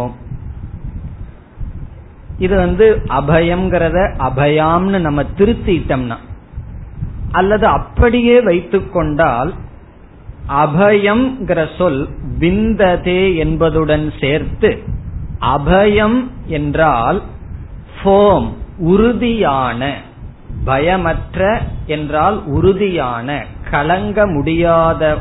இது 2.39 2.55
வந்து 2.57 2.85
அபயம்ங்கிறத 3.09 3.97
அபயாம்னு 4.19 4.99
நம்ம 4.99 5.23
திருத்திட்டோம்னா. 5.37 6.17
அல்லது 7.31 7.65
அப்படியே 7.67 8.35
வைத்துக்கொண்டால் 8.41 9.51
அபயம்ங்கிற 10.63 11.59
சொல் 11.77 12.01
விந்ததே 12.39 13.35
என்பதுடன் 13.35 14.07
சேர்த்து 14.19 14.71
அபயம் 15.41 16.19
என்றால் 16.47 17.19
ஃபோம் 17.95 18.47
உறுதியான 18.77 19.81
பயமற்ற 20.65 21.39
என்றால் 21.85 22.37
உறுதியான 22.47 23.29
கலங்க 23.71 24.27
முடியாத 24.27 25.17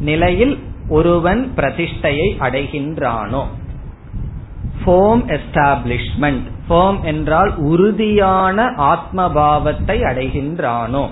நிலையில் 0.00 0.58
ஒருவன் 0.88 1.52
பிரதிஷ்டையை 1.56 2.28
அடைகின்றானோ? 2.38 3.44
ஃபோம் 4.84 5.38
எஸ்டாப்ளிஷ்மெண்ட் 5.38 6.50
ஃபோம் 6.68 7.02
என்றால் 7.02 7.56
உறுதியான 7.56 8.64
ஆத்மபாவத்தை 8.64 10.00
அடைகின்றானோ? 10.02 11.08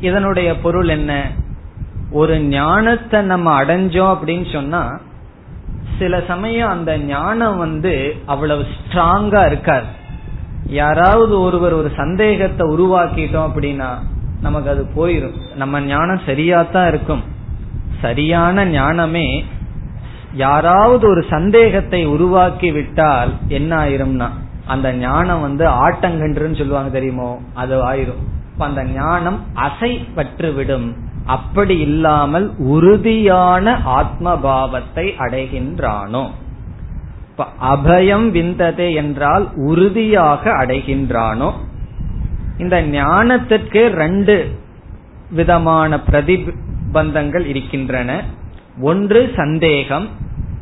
இதனுடைய 0.00 0.60
பொருள் 0.60 0.88
என்ன? 0.88 1.30
ஒரு 2.10 2.40
ஞானத்தை 2.40 3.22
நம்ம 3.22 3.62
அடைஞ்சோம் 3.62 4.16
அப்படின்னு 4.16 4.52
சொன்னா 4.52 5.00
சில 5.98 6.22
சமயம் 6.28 6.68
அந்த 6.68 6.98
ஞானம் 6.98 7.56
வந்து 7.56 8.16
அவ்வளவு 8.26 8.64
ஸ்ட்ராங்கா 8.76 9.46
இருக்காது. 9.46 9.86
யாராவது 10.66 11.40
ஒருவர் 11.40 11.72
ஒரு 11.72 11.92
சந்தேகத்தை 11.96 12.68
உருவாக்கிட்டோம் 12.68 13.50
அப்படின்னா 13.50 13.98
நமக்கு 14.40 14.70
அது 14.70 14.86
போயிரும். 14.96 15.36
நம்ம 15.54 15.80
ஞானம் 15.80 16.20
சரியாத்தான் 16.26 16.88
இருக்கும். 16.88 17.22
சரியான 18.00 18.64
ஞானமே 18.66 19.44
யாராவது 20.34 21.08
ஒரு 21.08 21.24
சந்தேகத்தை 21.30 22.04
உருவாக்கி 22.04 22.72
விட்டால் 22.72 23.32
என்ன 23.48 23.76
ஆயிரும்னா 23.76 24.28
அந்த 24.66 24.92
ஞானம் 24.92 25.40
வந்து 25.40 25.64
ஆட்டங்கன்றுன்னு 25.66 26.56
சொல்லுவாங்க 26.56 26.90
தெரியுமோ? 26.90 27.38
அது 27.54 27.92
ஆயிரும். 27.92 28.22
அந்த 28.58 28.84
ஞானம் 28.84 29.40
அசைப்பற்று 29.54 30.54
விடும் 30.54 30.96
அப்படி 31.26 31.78
இல்லாமல் 31.78 32.54
உறுதியான 32.58 33.72
ஆத்மபாவத்தை 34.00 35.06
அடைகின்றானோ? 35.18 36.30
அபயம் 37.62 38.30
விந்ததே 38.30 38.92
என்றால் 38.92 39.48
உறுதியாக 39.54 40.50
அடைகின்றானோ? 40.50 41.52
இந்த 42.58 42.82
ஞானத்திற்கு 42.82 43.86
ரெண்டு 44.02 44.36
விதமான 45.30 46.00
பிரதிபந்தங்கள் 46.10 47.44
இருக்கின்றன. 47.46 48.22
ஒன்று 48.80 49.32
சந்தேகம் 49.36 50.08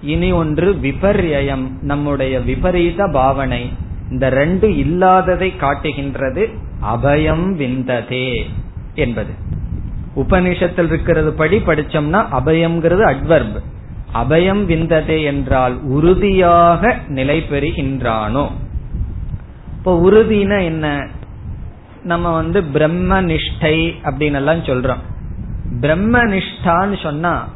இனி 0.01 0.33
ஒன்று 0.33 0.73
விபர்யம் 0.73 1.67
நம்முடைய 1.81 2.41
விபரீத 2.41 3.09
பாவனை. 3.13 3.63
இந்த 4.11 4.29
ரெண்டு 4.31 4.77
இல்லாததை 4.77 5.57
காட்டுகின்றது 5.57 6.51
அபயம் 6.95 7.47
விந்ததே 7.55 8.47
என்பது. 8.95 9.33
உபனிஷத்தில் 10.17 10.87
இருக்கிறது 10.87 11.33
படி 11.33 11.57
படிச்சோம்னா 11.59 12.21
அபயம்ங்கிறது 12.39 13.05
அட்வர்ப் 13.13 13.57
அபயம் 14.15 14.65
விந்ததே 14.65 15.23
என்றால் 15.23 15.75
உறுதியாக 15.83 16.99
நிலை 17.09 17.45
பெறுகின்றானோ 17.51 18.45
இப்போ 19.77 19.93
உறுதினா 20.01 20.59
என்ன? 20.65 20.87
நம்ம 22.05 22.35
வந்து 22.35 22.65
பிரம்ம 22.65 23.23
நிஷ்டை 23.23 23.95
அப்படின்னு 24.03 24.35
எல்லாம் 24.35 24.63
சொல்றோம். 24.63 24.99
பிரம்ம 25.81 26.25
நிஷ்டான்னு 26.25 27.03
சொன்னா 27.03 27.49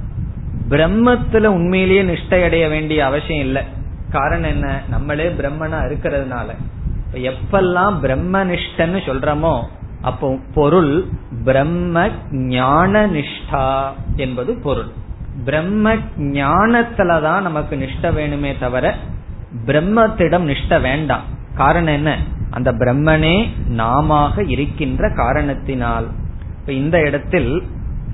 பிரம்மத்துல 0.69 1.47
உண்மையிலேயே 1.47 2.03
நிஷ்டை 2.03 2.45
அடைய 2.45 2.69
வேண்டிய 2.69 3.07
அவசியம் 3.07 3.45
இல்லை. 3.45 3.63
காரணம் 4.11 4.51
என்ன? 4.51 4.83
நம்மளே 4.91 5.29
பிரம்மனா 5.29 5.79
இருக்கிறதுனால. 5.89 6.55
எப்பெல்லாம் 7.15 8.01
பிரம்ம 8.01 8.45
நிஷ்டன்னு 8.45 9.01
சொல்றோமோ 9.07 9.63
அப்போ 10.03 10.39
பொருள் 10.55 11.05
பிரம்ம 11.45 12.09
ஞான 12.33 13.07
நிஷ்டா 13.07 13.93
என்பது 14.17 14.61
பொருள். 14.63 14.89
பிரம்ம 15.45 15.95
ஞானத்துலதான் 16.19 17.41
நமக்கு 17.41 17.77
நிஷ்ட 17.77 18.03
வேணுமே 18.03 18.59
தவிர 18.59 18.95
பிரம்மத்திடம் 19.67 20.55
நிஷ்ட 20.55 20.81
வேண்டாம். 20.81 21.23
காரணம் 21.55 21.95
என்ன? 21.95 22.19
அந்த 22.51 22.73
பிரம்மனே 22.73 23.49
நாம 23.69 24.31
இருக்கின்ற 24.47 25.13
காரணத்தினால். 25.17 26.07
இப்ப 26.61 26.73
இந்த 26.73 27.01
இடத்தில் 27.01 27.63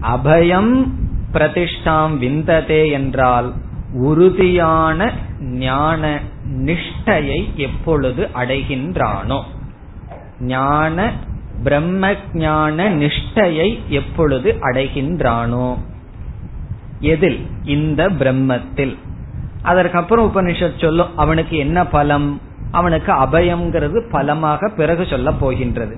அபயம் 0.02 0.90
பிரதிஷ்டாம் 1.32 2.18
விந்ததே 2.18 2.90
என்றால் 2.90 3.52
உறுதியான 3.92 5.12
ஞான 5.40 6.20
நிஷ்டையை 6.56 7.54
எப்பொழுது 7.54 8.28
அடைகின்றானோ? 8.34 9.42
ஞான 10.40 11.12
பிரம்ம 11.62 12.14
ஞான 12.32 12.90
நிஷ்டையை 12.94 13.78
எப்பொழுது 13.88 14.56
அடைகின்றானோ? 14.60 15.78
எதில்? 17.00 17.46
இந்த 17.64 18.10
பிரம்மத்தில். 18.10 18.96
அதற்கப்புறம் 19.62 20.34
உபனிஷத் 20.34 20.80
சொல்லும் 20.80 21.16
அவனுக்கு 21.16 21.56
என்ன 21.56 21.86
பலம்? 21.86 22.40
அவனுக்கு 22.74 23.12
அபயம்ங்கிறது 23.12 23.98
பலமாக 24.10 24.68
பிறகு 24.68 25.06
சொல்ல 25.06 25.32
போகின்றது. 25.32 25.96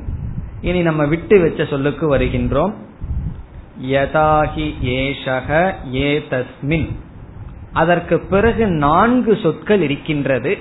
இனி 0.60 0.82
நம்ம 0.82 1.04
விட்டு 1.06 1.40
வச்ச 1.40 1.64
சொல்லுக்கு 1.64 2.04
வருகின்றோம். 2.16 2.74
யதாகி 3.86 4.66
ஏஷக 4.96 5.74
ஏ 5.94 6.24
தஸ்மின் 6.30 6.88
அதற்கு 7.72 8.18
பிறகு 8.20 8.66
நான்கு 8.66 9.38
சொற்கள் 9.42 9.80
இருக்கின்றது. 9.80 10.56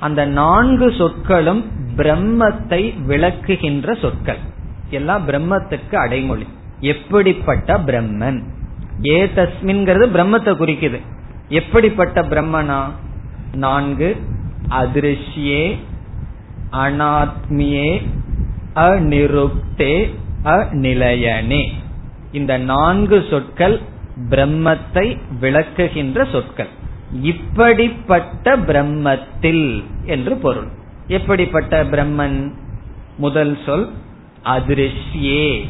அந்த 0.00 0.26
நான்கு 0.26 0.94
சொற்களும் 0.98 1.64
பிரம்மத்தை 1.96 2.82
விளக்குகின்ற 3.08 4.00
சொற்கள். 4.00 4.40
எல்லாம் 4.90 5.28
பிரம்மத்துக்கு 5.28 5.94
அடைமொழி. 5.94 6.46
எப்படிப்பட்ட 6.80 7.78
பிரம்மன்? 7.78 8.40
ஏ 9.08 9.18
தஸ்மின்கிறது 9.26 10.06
பிரம்மத்தை 10.16 10.52
குறிக்குது. 10.54 10.98
எப்படிப்பட்ட 11.48 12.22
பிரம்மனா? 12.22 12.80
நான்கு 13.54 14.16
அதிருஷ்யே 14.70 15.76
அனாத்மியே 16.72 18.02
அநிருக்தே 18.74 20.10
அநிலையனே 20.44 21.68
இந்த 22.32 22.58
நான்கு 22.58 23.24
சொற்கள் 23.30 23.80
பிரம்மத்தை 24.30 25.18
விளக்குகின்ற 25.40 26.30
சொற்கள். 26.30 26.68
இப்படிப்பட்ட 27.22 28.56
பிரம்மத்தில் 28.56 29.84
என்று 30.04 30.36
பொருள். 30.36 30.68
எப்படிப்பட்ட 31.06 31.84
பிரம்மன்? 31.84 32.52
முதல் 33.16 33.58
சொல் 33.66 33.90
அதிருஷ்யே 34.44 35.64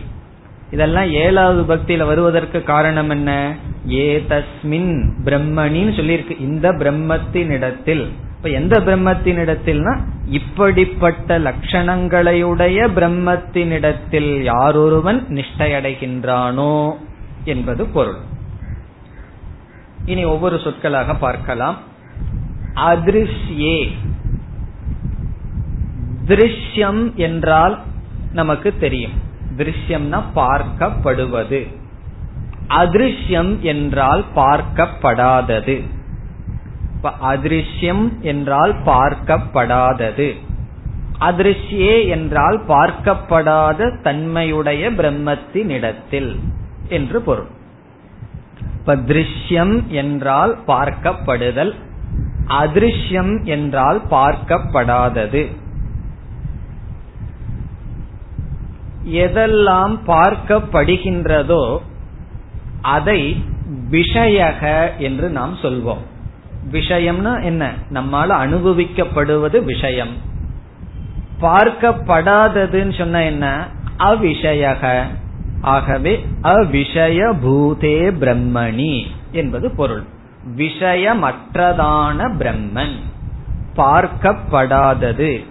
இதெல்லாம் 0.70 1.10
ஏழாவது 1.10 1.74
பக்தியில 1.74 2.06
வருவதற்கு 2.06 2.62
காரணம் 2.62 3.10
என்ன? 3.10 3.54
ஏ 3.90 4.24
தஸ்மின் 4.28 5.10
பிரம்மணின்னு 5.24 5.92
சொல்லியிருக்கு. 5.98 6.40
இந்த 6.40 6.72
பிரம்மத்தின் 6.72 7.48
இடத்தில் 7.48 8.12
இப்ப 8.38 8.50
எந்த 8.50 8.80
பிரம்மத்தினிடத்தில்னா 8.80 9.98
இப்படிப்பட்ட 10.26 11.38
லட்சணங்களையுடைய 11.38 12.88
பிரம்மத்தினிடத்தில் 12.96 14.42
யாரொருவன் 14.42 15.24
நிஷ்டையடைகின்றானோ 15.28 16.94
என்பது 17.44 17.84
பொருள். 17.84 18.16
இனி 20.04 20.24
ஒவ்வொரு 20.24 20.58
சொற்களாக 20.58 21.14
பார்க்கலாம். 21.14 21.76
அதிருஷ்யே. 22.74 23.88
திருஷ்யம் 26.26 27.14
என்றால் 27.14 27.82
நமக்கு 28.32 28.78
தெரியும். 28.78 29.12
திருஷ்யம்னா 29.56 30.22
பார்க்கப்படுவது. 30.34 31.74
அதிருஷ்யம் 32.68 33.58
என்றால் 33.58 34.24
பார்க்கப்படாதது. 34.36 35.82
அதிருஷ்யம் 37.02 38.04
என்றால் 38.22 38.74
பார்க்கப்படாதது. 38.86 40.28
அதிருஷ்யே 41.20 42.08
என்றால் 42.08 42.58
பார்க்கப்படாத 42.68 43.90
தன்மையுடைய 44.02 44.90
பிரம்மத்தினிடத்தில் 44.90 46.36
என்று 46.88 47.20
பொருள். 47.20 47.50
இப்ப 48.78 48.96
திருஷ்யம் 48.96 49.86
என்றால் 49.92 50.58
பார்க்கப்படுதல் 50.66 51.72
அதிருஷ்யம் 52.62 53.32
என்றால் 53.44 54.00
பார்க்கப்படாதது. 54.10 55.42
எதெல்லாம் 59.04 59.94
பார்க்கப்படுகின்றதோ 60.06 61.64
அதை 62.80 63.20
விஷயக 63.90 64.62
என்று 64.98 65.28
நாம் 65.30 65.54
சொல்வோம். 65.62 66.04
விஷயம்னா 66.70 67.42
என்ன? 67.42 67.72
நம்மால 67.90 68.28
அனுபவிக்கப்படுவது 68.28 69.64
விஷயம். 69.64 70.14
பார்க்கப்படாததுன்னு 71.40 72.98
சொன்ன 72.98 73.24
என்ன? 73.24 73.66
அவிஷய 73.98 75.04
ஆகவே 75.60 76.26
அவிஷய 76.42 77.38
பூதே 77.44 78.10
பிரம்மணி 78.10 79.06
என்பது 79.32 79.70
பொருள். 79.70 80.02
விஷயமற்றதான 80.56 82.32
பிரம்மன். 82.38 82.96
பார்க்கப்படாதது. 83.76 85.44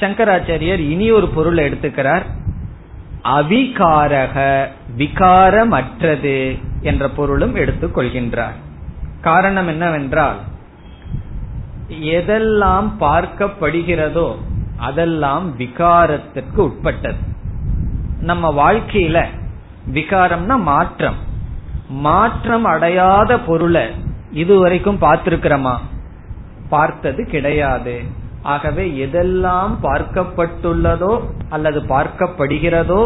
சங்கராச்சாரியர் 0.00 0.78
இனி 0.78 1.10
ஒரு 1.10 1.28
பொருள் 1.28 1.56
எடுத்துக்கிறார். 1.56 2.22
அவிகாரக 3.24 4.66
விகாரமற்றது 4.96 6.58
என்ற 6.80 7.08
பொருளும் 7.08 7.54
எடுத்துக் 7.54 7.98
கொள்கின்றார். 7.98 8.54
காரணம் 9.22 9.68
என்னவென்றால் 9.68 10.38
எதெல்லாம் 12.14 12.88
பார்க்கப்படுகிறதோ 13.00 14.28
அதெல்லாம் 14.78 15.46
விகாரத்திற்கு 15.58 16.60
உட்பட்டது. 16.66 17.20
நம்ம 18.20 18.50
வாழ்க்கையில 18.52 19.18
விகாரம்னா 19.94 20.56
மாற்றம். 20.62 21.18
மாற்றம் 22.06 22.64
அடையாத 22.64 23.38
பொருளை 23.38 23.84
இதுவரைக்கும் 24.32 25.00
பார்த்திருக்கிறோமா? 25.00 25.74
பார்த்தது 26.68 27.22
கிடையாது. 27.26 27.96
ஆகவே 28.42 28.84
எதெல்லாம் 29.04 29.72
பார்க்கப்பட்டுள்ளதோ 29.82 31.12
அல்லது 31.48 31.80
பார்க்கப்படுகிறதோ 31.88 33.02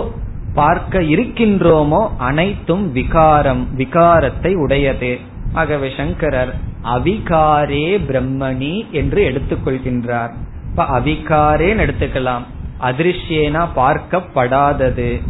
பார்க்க 0.55 1.01
இருக்கின்றோமோ 1.15 2.03
அனைத்தும் 2.19 2.85
விகாரம் 2.93 3.65
விகாரத்தை 3.79 4.53
உடையது. 4.57 5.13
ஆகவே 5.53 5.93
சங்கரர் 5.97 6.55
அவிகாரே 6.83 8.01
பிரம்மணி 8.09 8.91
என்று 8.91 9.29
எடுத்துக்கொள்கின்றார். 9.31 10.31
இப்ப 10.71 10.85
அவிகாரேன்னு 10.85 11.85
எடுத்துக்கலாம். 11.87 12.45
அதிருஷ்யேனா 12.81 13.69
பார்க்கப்படாதது 13.77 15.23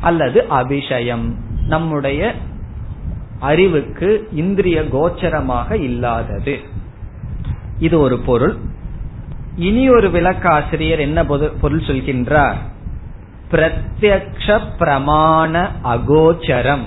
அல்லது 0.00 0.46
அபிஷயம். 0.50 1.32
நம்முடைய 1.66 2.34
அறிவுக்கு 3.40 4.28
இந்திரிய 4.32 4.80
கோச்சரமாக 4.80 5.72
இல்லாதது. 5.72 6.58
இது 7.78 8.00
ஒரு 8.00 8.18
பொருள். 8.18 8.56
இனி 9.56 9.88
ஒரு 9.88 10.08
விளக்காசிரியர் 10.08 10.98
என்ன 10.98 11.26
பொருள் 11.60 11.80
சொல்கின்றார்? 11.80 12.54
பிரத்யக்ஷ 13.50 14.60
பிரமாண 14.78 15.68
அகோச்சரம் 15.84 16.82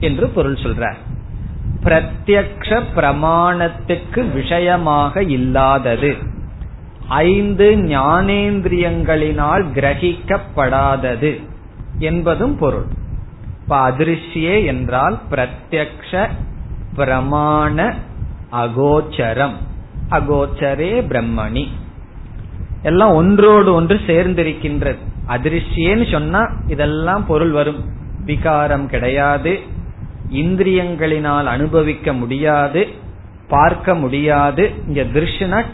என்று 0.00 0.28
பொருள் 0.28 0.54
சொல்றார். 0.54 0.96
பிரத்யக்ஷ 1.82 2.82
பிரமாணத்துக்கு 2.96 4.32
விஷயமாக 4.32 5.22
இல்லாதது. 5.22 6.16
ஐந்து 7.08 7.76
ஞானேந்திரியங்களினால் 7.76 9.64
கிரகிக்கப்படாதது 9.74 11.42
என்பதும் 11.98 12.58
பொருள். 12.58 12.84
இப்ப 13.62 13.90
அதிருஷ்யே 13.90 14.66
என்றால் 14.66 15.20
பிரத்யக்ஷ 15.30 16.30
பிரமாண 16.96 17.94
அகோச்சரம். 18.52 19.54
அகோச்சரே 20.10 21.02
பிரம்மணி. 21.08 21.68
எல்லாம் 22.82 23.10
ஒன்றோடு 23.10 23.74
ஒன்று 23.74 24.00
சேர்ந்திருக்கின்றது. 24.06 24.98
அதிருஷ்யேன்னு 25.28 26.10
சொன்னா 26.12 26.50
இதெல்லாம் 26.66 27.26
பொருள் 27.26 27.50
வரும். 27.50 27.84
விகாரம் 28.24 28.88
கிடையாது. 28.88 29.78
இந்திரியங்களினால் 30.28 31.44
அனுபவிக்க 31.44 32.12
முடியாது 32.12 32.88
பார்க்க 33.48 33.94
முடியாது. 33.94 34.72
இங்க 34.86 35.02
திருஷ்னா 35.02 35.64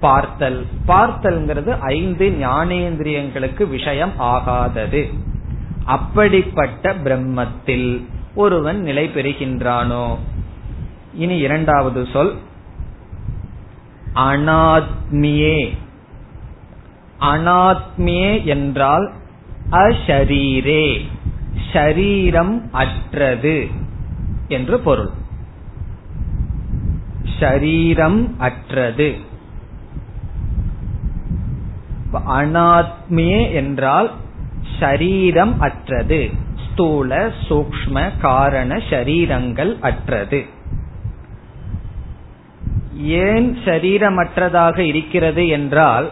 பார்த்தல். 0.00 0.66
பார்த்தல்ங்கிறது 0.88 1.78
ஐந்து 1.78 2.28
ஞானேந்திரியங்களுக்கு 2.28 3.68
விஷயம் 3.68 4.12
ஆகாதது. 4.18 5.12
அப்படிப்பட்ட 5.84 6.94
பிரம்மத்தில் 6.94 8.04
ஒருவன் 8.34 8.80
நிலை 8.80 9.10
பெறுகின்றானோ? 9.14 10.16
இனி 11.14 11.38
இரண்டாவது 11.38 12.06
சொல். 12.12 12.34
அனாத்மியே. 14.14 15.76
அனாத்மியே 17.20 18.44
என்றால் 18.44 19.12
அஷரீரே 19.70 21.00
ஷரீரம் 21.72 22.60
அற்றது. 22.72 23.68
என்று 24.50 24.80
பொருள். 24.80 25.10
ஷரீரம் 27.38 28.28
அற்றது. 28.38 29.16
அனாத்மியே 32.28 33.52
என்றால் 33.52 34.10
ஷரீரம் 34.78 35.54
அற்றது. 35.58 36.30
ஸ்தூல 36.70 37.32
சூக்ம 37.48 38.10
காரண 38.20 38.76
ஷரீரங்கள் 38.76 39.80
அற்றது. 39.80 40.46
ஏன் 42.96 43.58
சரீரமற்றதாக 43.64 44.78
இருக்கிறது 44.78 45.48
என்றால் 45.48 46.10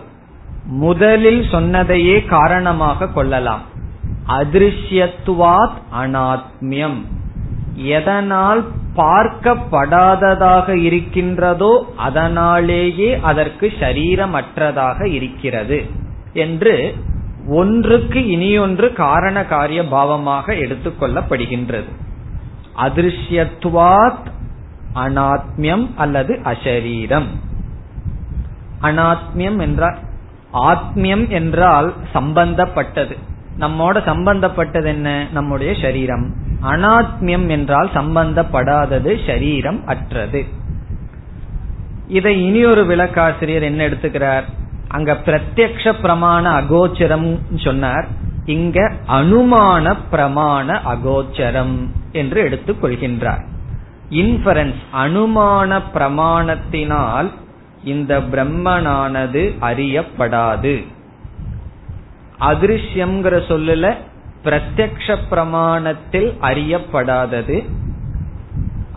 முதலில் 0.65 1.49
சொன்னதையே 1.51 2.25
காரணமாக 2.25 3.09
கொள்ளலாம். 3.09 3.63
அதிருஷ்யத்துவாத் 4.29 5.79
அனாத்மியம். 6.01 7.03
எதனால் 7.85 8.65
பார்க்கப்படாததாக 8.97 10.69
இருக்கின்றதோ 10.75 11.93
அதனாலேயே 11.97 13.19
அதற்கு 13.21 13.73
சரீரமற்றதாக 13.81 15.07
இருக்கிறது 15.07 15.87
என்று 16.33 16.95
ஒன்றுக்கு 17.49 18.19
இனியொன்று 18.19 18.93
காரண 18.93 19.45
காரிய 19.45 19.83
பாவமாக 19.83 20.55
எடுத்துக்கொள்ளப்படுகின்றது 20.55 21.91
அதிருஷ்யத்துவாத் 22.77 24.27
அனாத்மியம் 24.95 25.87
அல்லது 25.97 26.41
அசரீரம் 26.45 27.27
அனாத்மியம் 28.83 29.61
என்றால் 29.61 29.99
ஆத்மியம் 30.53 31.29
என்றால் 31.29 31.93
சம்பந்தப்பட்டது. 32.13 33.17
நம்மோட 33.59 34.05
சம்பந்தப்பட்டது 34.05 34.89
என்ன? 34.89 35.27
நம்முடைய 35.33 35.75
சரீரம் 35.83 36.35
அனாத்மியம் 36.63 37.49
என்றால் 37.49 37.91
சம்பந்தப்படாதது 37.95 39.27
சரீரம் 39.27 39.87
அற்றது. 39.87 40.47
இதை 42.09 42.47
இனி 42.47 42.65
ஒரு 42.65 42.87
விளக்காசிரியர் 42.87 43.63
என்ன 43.63 43.89
எடுத்துக்கிறார்? 43.89 44.43
அங்க 44.89 45.13
பிரத்யக்ஷ 45.25 45.93
பிரமாண 46.03 46.45
அகோச்சரம் 46.61 47.39
சொன்னார். 47.57 48.07
இங்க 48.45 48.93
அனுமான 49.09 49.97
பிரமாண 50.11 50.81
அகோச்சரம் 50.85 51.89
என்று 52.13 52.41
எடுத்துக் 52.41 52.85
கொள்கின்றார். 52.85 53.45
இன்ஃபரன்ஸ் 54.11 54.81
அனுமான 54.97 55.83
பிரமாணத்தினால் 55.95 57.31
இந்த 57.85 58.19
பிரம்மனானது 58.19 59.55
அறியப்படாது. 59.61 60.87
அதிருஷ்யம்ங்கிற 62.41 63.35
சொல்லல 63.49 63.95
பிரத்யக்ஷ 64.45 65.17
பிரமாணத்தில் 65.31 66.35
அறியப்படாதது. 66.41 67.69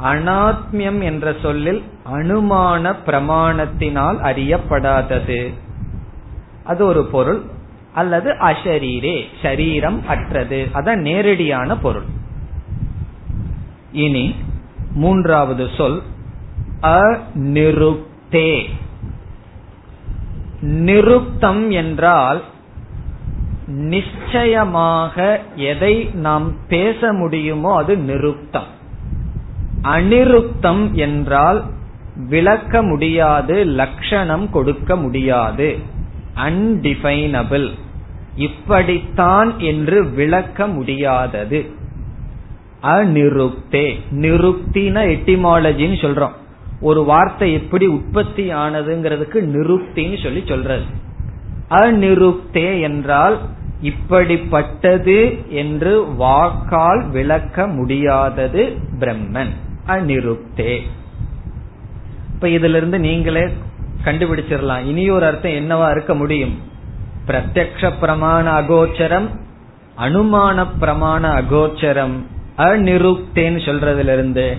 அனாத்மியம் 0.04 1.04
என்ற 1.04 1.36
சொல்லில் 1.42 1.84
அனுமான 2.14 2.96
பிரமாணத்தினால் 3.06 4.20
அறியப்படாதது. 4.22 5.54
அது 6.64 6.86
ஒரு 6.86 7.06
பொருள். 7.06 7.42
அல்லது 7.94 8.32
அஷரீரே 8.32 9.26
சரீரம் 9.42 10.08
அற்றது. 10.08 10.68
அதான் 10.74 10.96
நேரடியான 10.96 11.78
பொருள். 11.78 12.04
இனி 13.92 14.36
மூன்றாவது 14.94 15.70
சொல். 15.78 16.02
அநிருப்தே. 16.82 18.70
நிருப்தம் 20.62 21.70
என்றால் 21.70 22.44
நிச்சயமாக 23.72 25.40
எதை 25.56 26.10
நாம் 26.14 26.54
பேச 26.68 27.14
முடியுமோ 27.14 27.76
அது 27.76 27.96
நிருப்தம். 27.96 28.70
அனிருப்தம் 29.84 30.92
என்றால் 30.92 31.64
விளக்க 32.16 32.82
முடியாது 32.82 33.66
லட்சணம் 33.66 34.50
கொடுக்க 34.50 34.96
முடியாது. 34.96 35.78
அன்டிஃபைனபிள் 36.36 37.70
இப்படித்தான் 38.36 39.60
என்று 39.60 40.10
விளக்க 40.10 40.68
முடியாதது. 40.68 41.80
அநிருப்தே 42.84 44.00
நிருப்தின 44.12 44.98
எட்டிமாலஜின்னு 45.16 45.98
சொல்றோம். 46.06 46.32
ஒரு 46.82 47.04
வார்த்தை 47.04 47.54
எப்படி 47.54 47.86
உற்பத்தி 47.86 48.54
ஆனதுங்கிறதுக்கு 48.54 49.40
நிருப்தின்னு 49.56 50.24
சொல்லி 50.24 50.44
சொல்றது. 50.46 50.84
அநிருப்தே 51.70 52.82
என்றால் 52.82 53.40
இப்படிப்பட்டது 53.84 55.48
என்று 55.48 56.16
வாக்கால் 56.16 57.10
விளக்க 57.10 57.68
முடியாதது 57.68 58.78
பிரம்மன். 59.00 59.54
அநிருப்தே. 59.88 60.82
இப்ப 62.34 62.50
இதிலிருந்து 62.50 63.00
நீங்களே 63.00 63.48
கண்டுபிடிச்சிடலாம். 64.04 64.86
இனி 64.86 65.10
ஒரு 65.10 65.26
அர்த்தம் 65.26 65.52
என்னவா 65.52 65.92
இருக்க 65.92 66.16
முடியும்? 66.16 66.60
பிரத்யக்ஷ 67.28 67.92
பிரமாண 68.02 68.46
அகோச்சரம் 68.52 69.28
அனுமான 69.98 70.66
பிரமாண 70.80 71.44
அகோச்சரம் 71.44 72.16
அநிருப்தேன்னு 72.58 73.60
சொல்றதுல 73.68 74.14
இருந்து 74.14 74.58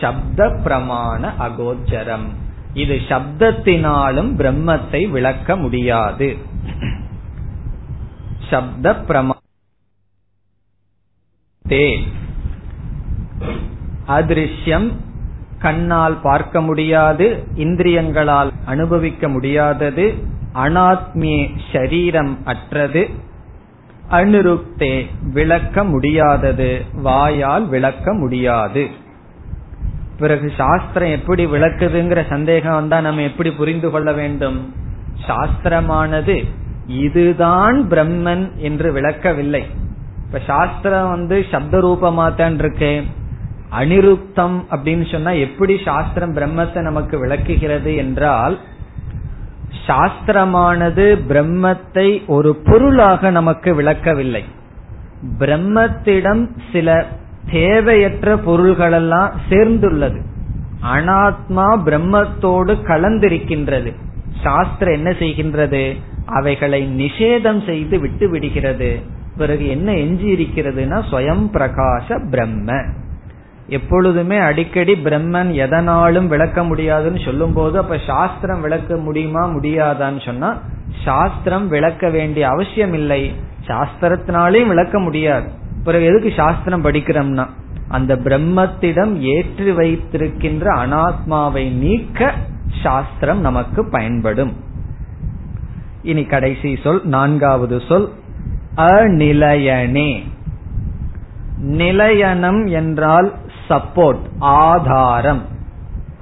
சப்த 0.00 0.60
பிரமாண 0.64 1.32
அகோச்சரம். 1.38 2.26
இது 2.74 3.00
சப்தத்தினாலும் 3.08 4.30
பிரம்மத்தை 4.36 5.10
விளக்க 5.10 5.56
முடியாது. 5.56 6.36
சப்த 8.50 8.92
பிரமா 9.08 9.36
அதிருஷ்யம் 14.08 14.88
கண்ணால் 15.58 16.16
பார்க்க 16.22 16.60
முடியாது 16.60 17.46
இந்திரியங்களால் 17.56 18.50
அனுபவிக்க 18.66 19.28
முடியாதது 19.28 20.14
அனாத்மிய 20.54 21.50
சரீரம் 21.72 22.38
அற்றது 22.44 23.10
அனுருக்தே 24.10 25.06
விளக்க 25.32 25.84
முடியாதது 25.84 26.84
வாயால் 27.02 27.66
விளக்க 27.66 28.14
முடியாது. 28.14 28.90
பிறகு 30.18 30.52
சாஸ்திரம் 30.56 31.08
எப்படி 31.08 31.46
விளக்குதுங்கிற 31.46 32.28
சந்தேகம் 32.28 32.74
வந்தா 32.74 33.00
நம்ம 33.00 33.22
எப்படி 33.22 33.50
புரிந்து 33.50 33.90
கொள்ள 33.90 34.12
வேண்டும்? 34.12 34.74
சாஸ்திரமானது 35.26 36.36
இதுதான் 36.86 37.88
பிரம்மன் 37.90 38.56
என்று 38.56 38.92
விளக்கவில்லை. 38.92 39.64
இப்ப 40.26 40.40
சாஸ்திரம் 40.46 41.08
வந்து 41.08 41.44
சப்த 41.50 41.78
ரூபமாத்தான் 41.78 42.58
இருக்கேன் 42.58 43.04
அனிருப்தம் 43.78 44.64
அப்படின்னு 44.70 45.10
சொன்னா 45.10 45.30
எப்படி 45.30 45.80
சாஸ்திரம் 45.84 46.36
பிரம்மத்தை 46.36 46.80
நமக்கு 46.80 47.18
விளக்குகிறது 47.18 47.96
என்றால் 47.96 48.58
சாஸ்திரமானது 49.86 51.18
பிரம்மத்தை 51.28 52.26
ஒரு 52.26 52.56
பொருளாக 52.56 53.30
நமக்கு 53.30 53.74
விளக்கவில்லை. 53.74 54.44
பிரம்மத்திடம் 55.38 56.48
சில 56.72 57.06
தேவையற்ற 57.50 58.36
பொருள்களெல்லாம் 58.36 59.30
சேர்ந்துள்ளது. 59.48 60.20
அனாத்மா 60.82 61.78
பிரம்மத்தோடு 61.84 62.74
கலந்திருக்கின்றது. 62.86 63.94
சாஸ்திரம் 64.42 64.94
என்ன 64.94 65.10
செய்கின்றது? 65.10 65.98
அவைகளை 66.26 66.82
நிஷேதம் 66.86 67.64
செய்து 67.66 68.00
விட்டு 68.00 68.30
விடுகிறது. 68.30 69.00
பிறகு 69.36 69.68
என்ன 69.68 69.92
எஞ்சி 69.92 70.32
இருக்கிறதுனா 70.32 70.98
ஸ்வயம் 71.10 71.44
பிரகாச 71.52 72.28
பிரம்ம. 72.30 72.84
எப்பொழுதுமே 73.68 74.36
அடிக்கடி 74.36 74.94
பிரம்மன் 74.94 75.52
எதனாலும் 75.54 76.26
விளக்க 76.26 76.64
முடியாதுன்னு 76.64 77.20
சொல்லும் 77.24 77.52
போது 77.52 77.78
அப்ப 77.78 77.98
சாஸ்திரம் 78.06 78.60
விளக்க 78.60 78.96
முடியுமா 78.96 79.48
முடியாதான்னு 79.48 80.24
சொன்னா 80.24 80.58
சாஸ்திரம் 81.04 81.68
விளக்க 81.68 82.10
வேண்டிய 82.10 82.48
அவசியம் 82.48 82.92
இல்லை 82.92 83.34
சாஸ்திரத்தினாலையும் 83.66 84.66
விளக்க 84.66 84.98
முடியாது. 84.98 85.48
பிறகு 85.84 86.04
எதுக்கு 86.04 86.32
சாஸ்திரம் 86.36 86.84
படிக்கிறோம்னா 86.84 87.46
அந்த 87.88 88.16
பிரம்மத்திடம் 88.16 89.18
ஏற்றி 89.18 89.70
வைத்திருக்கின்ற 89.70 90.70
அனாத்மாவை 90.74 91.70
நீக்க 91.70 92.34
சாஸ்திரம் 92.82 93.40
நமக்கு 93.40 93.88
பயன்படும். 93.90 94.52
இனி 96.04 96.24
கடைசி 96.24 96.78
சொல் 96.82 97.00
நான்காவது 97.04 97.82
சொல் 97.88 98.08
அநிலையனே. 98.76 100.22
நிலையனம் 101.58 102.66
என்றால் 102.66 103.34
சப்போர்ட் 103.68 104.24
ஆதாரம். 104.38 105.42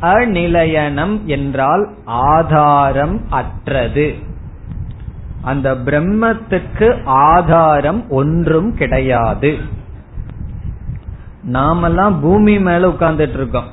அநிலையனம் 0.00 1.24
என்றால் 1.24 1.88
ஆதாரம் 2.04 3.20
அற்றது. 3.30 4.14
அந்த 5.42 5.74
பிரம்மத்துக்கு 5.74 7.04
ஆதாரம் 7.04 8.10
ஒன்றும் 8.10 8.74
கிடையாது. 8.74 9.58
நாமெல்லாம் 11.42 12.20
பூமி 12.20 12.58
மேல 12.60 12.88
உட்கார்ந்துட்டு 12.88 13.34
இருக்கோம். 13.34 13.68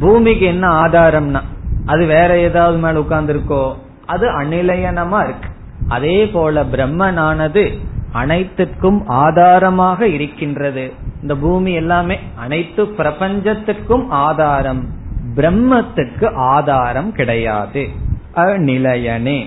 பூமிக்கு 0.00 0.46
என்ன 0.46 0.68
ஆதாரம்னா 0.68 1.40
அது 1.86 2.06
வேற 2.06 2.38
ஏதாவது 2.38 2.78
மேல 2.78 3.00
உட்கார்ந்துருக்கோ? 3.00 3.74
அது 4.12 4.28
அநிலையனமா 4.40 5.24
இருக்கு. 5.24 5.48
அதே 5.88 6.26
போல 6.26 6.64
பிரம்மனானது 6.64 7.78
அனைத்துக்கும் 8.12 9.06
ஆதாரமாக 9.06 10.06
இருக்கின்றது. 10.06 10.92
இந்த 11.22 11.36
பூமி 11.36 11.72
எல்லாமே 11.72 12.18
அனைத்து 12.36 12.86
பிரபஞ்சத்துக்கும் 12.86 14.10
ஆதாரம். 14.10 14.88
பிரம்மத்துக்கு 15.36 16.34
ஆதாரம் 16.34 17.12
கிடையாது. 17.12 17.88
அநிலையனே. 18.34 19.46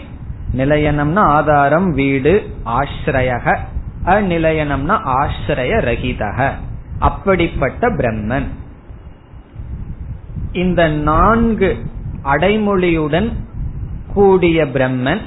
நிலையனம்னா 0.58 1.19
ஆதாரம் 1.19 1.91
வீடு 1.91 2.34
ஆசிரயக. 2.65 3.58
அநிலையனம்னா 4.06 4.97
ஆசிரய 5.15 5.73
ரகிதக 5.82 6.51
அப்படிப்பட்ட 6.99 7.89
பிரம்மன். 7.89 8.47
இந்த 10.51 10.88
நான்கு 10.88 11.78
அடைமொழியுடன் 12.23 13.32
கூடிய 14.15 14.65
பிரம்மன் 14.65 15.21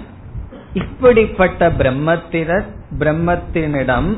இப்படிப்பட்ட 0.73 1.71
பிரம்மத்தினர் 1.71 2.67
பிரம்மத்தினிடம் 2.99 4.11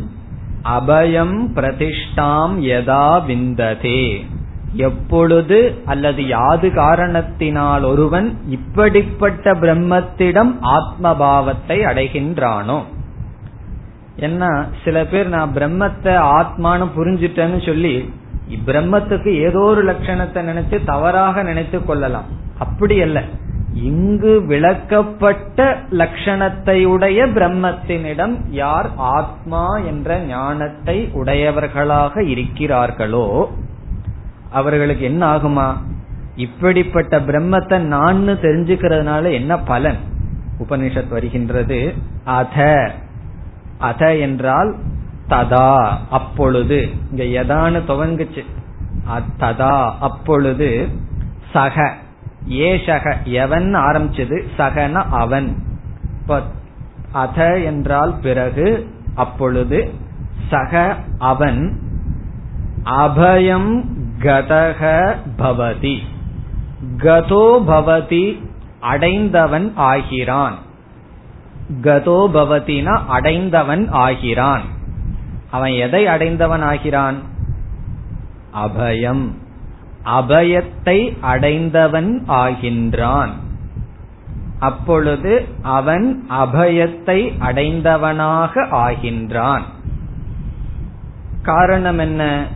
அபயம் 0.78 1.36
பிரதிஷ்டாம் 1.56 2.54
யதா 2.70 3.06
விந்ததே. 3.26 4.02
எப்பொழுது 4.72 5.58
அல்லது 5.84 6.22
யாது 6.26 6.68
காரணத்தினால் 6.74 7.82
ஒருவன் 7.82 8.28
இப்படிப்பட்ட 8.48 9.54
பிரம்மத்திடம் 9.54 10.52
ஆத்மபாவத்தை 10.76 11.78
அடைகின்றானோ? 11.90 12.78
என்ன 14.16 14.44
சில 14.84 15.04
பேர் 15.04 15.28
நான் 15.28 15.54
பிரம்மத்தை 15.54 16.14
ஆத்மானு 16.38 16.86
புரிஞ்சிட்டேன்னு 16.96 17.60
சொல்லி 17.66 17.94
பிரம்மத்துக்கு 18.66 19.30
ஏதோ 19.40 19.60
ஒரு 19.72 19.82
லட்சணத்தை 19.92 20.40
நினைச்சு 20.50 20.84
தவறாக 20.84 21.42
நினைத்து 21.42 21.78
கொள்ளலாம். 21.84 22.28
அப்படி 22.58 22.96
அல்ல. 23.02 23.20
இங்கு 23.74 24.44
விளக்கப்பட்ட 24.48 25.76
லட்சணத்தை 25.90 26.84
உடைய 26.84 27.26
பிரம்மத்தினிடம் 27.26 28.36
யார் 28.50 28.90
ஆத்மா 28.96 29.76
என்ற 29.76 30.18
ஞானத்தை 30.18 31.10
உடையவர்களாக 31.12 32.22
இருக்கிறார்களோ 32.22 33.46
அவர்களுக்கு 34.50 35.04
என்ன 35.04 35.36
ஆகுமா? 35.36 35.74
இப்படிப்பட்ட 36.36 37.20
பிரம்மத்தை 37.20 37.78
நான் 37.78 38.28
தெரிஞ்சுக்கிறதுனால 38.28 39.32
என்ன 39.32 39.58
பலன்? 39.58 39.96
உபனிஷத் 40.58 41.08
வருகின்றது 41.08 41.94
அத. 42.24 42.90
அத 43.78 44.16
என்றால் 44.16 44.74
ததா 45.28 45.88
அப்பொழுது. 46.10 46.88
இங்க 47.10 47.42
எதான்னு 47.42 47.82
துவங்குச்சு. 47.86 48.44
ததா 49.40 49.92
அப்பொழுது 50.00 50.88
சக. 51.52 51.94
ஏஷக 52.48 53.22
எவன் 53.24 53.74
ஆரம்பிச்சது? 53.74 54.44
சகன 54.58 54.92
அவன். 54.92 55.62
அத 57.12 57.58
என்றால் 57.58 58.14
பிறகு 58.22 58.94
அப்பொழுது 59.14 59.94
சக 60.48 60.96
அவன் 61.18 61.80
அபயம் 62.84 63.84
கதக 64.18 65.14
பவதி. 65.38 65.98
கதோ 66.96 67.64
பவதி 67.66 68.48
அடைந்தவன் 68.80 69.72
ஆகிறான். 69.76 70.54
கதோ 71.82 72.28
பவதினா 72.34 72.98
அடைந்தவன் 73.06 73.88
ஆகிறான். 73.88 74.62
அவன் 75.50 75.70
எதை 75.70 76.06
அடைந்தவன் 76.06 76.62
ஆகிறான்? 76.62 77.16
அபயம். 78.54 79.30
அபயத்தை 80.04 81.16
அடைந்தவன் 81.20 82.24
ஆகின்றான். 82.28 83.28
அப்பொழுது 84.58 85.44
அவன் 85.62 86.24
அபயத்தை 86.30 87.32
அடைந்தவனாக 87.38 88.66
ஆகின்றான். 88.72 89.60
காரணம் 91.42 91.98
என்ன? 91.98 92.46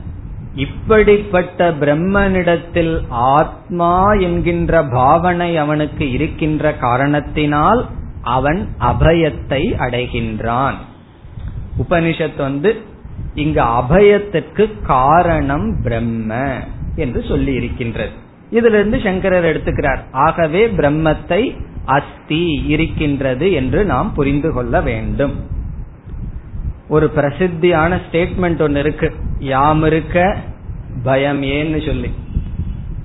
இப்படிப்பட்ட 0.54 1.70
பிரம்மனிடத்தில் 1.70 3.00
ஆத்மா 3.08 4.12
என்கின்ற 4.12 4.84
பாவனை 4.84 5.56
அவனுக்கு 5.56 6.12
இருக்கின்ற 6.12 6.74
காரணத்தினால் 6.74 7.86
அவன் 8.22 8.68
அபயத்தை 8.80 9.74
அடைகின்றான். 9.78 10.74
உபனிஷத் 11.82 12.36
வந்து 12.36 12.82
இங்கு 13.34 13.62
அபயத்திற்கு 13.62 14.82
காரணம் 14.82 15.82
பிரம்ம. 15.82 16.58
என்று 16.96 17.22
சொல்லி 17.22 17.54
இருக்கின்றது 17.54 18.12
இதுல 18.50 18.78
இருந்து 18.78 19.00
சங்கரர் 19.04 19.44
எடுத்துக்கிறார் 19.44 19.98
ஆகவே 20.10 20.66
பிரம்மத்தை 20.66 21.56
அஸ்தி 21.84 22.64
இருக்கின்றது 22.66 23.52
என்று 23.52 23.84
நாம் 23.84 24.14
புரிந்து 24.14 24.52
கொள்ள 24.52 24.80
வேண்டும். 24.80 25.34
ஒரு 26.88 27.12
பிரசித்தியான 27.16 28.00
ஸ்டேட்மெண்ட் 28.04 28.62
ஒன்னு 28.62 28.78
இருக்கு. 28.78 29.12
யாம் 29.38 29.84
இருக்க 29.84 30.36
பயம் 31.02 31.42
ஏன்னு 31.42 31.86
சொல்லி. 31.86 32.10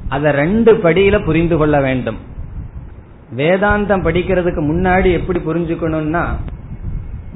அத 0.10 0.32
ரெண்டு 0.32 0.74
படியில 0.74 1.26
புரிந்து 1.26 1.58
கொள்ள 1.58 1.82
வேண்டும். 1.82 2.18
வேதாந்தம் 3.36 4.06
படிக்கிறதுக்கு 4.06 4.62
முன்னாடி 4.72 5.12
எப்படி 5.12 5.40
புரிஞ்சுக்கணும்னா 5.40 6.28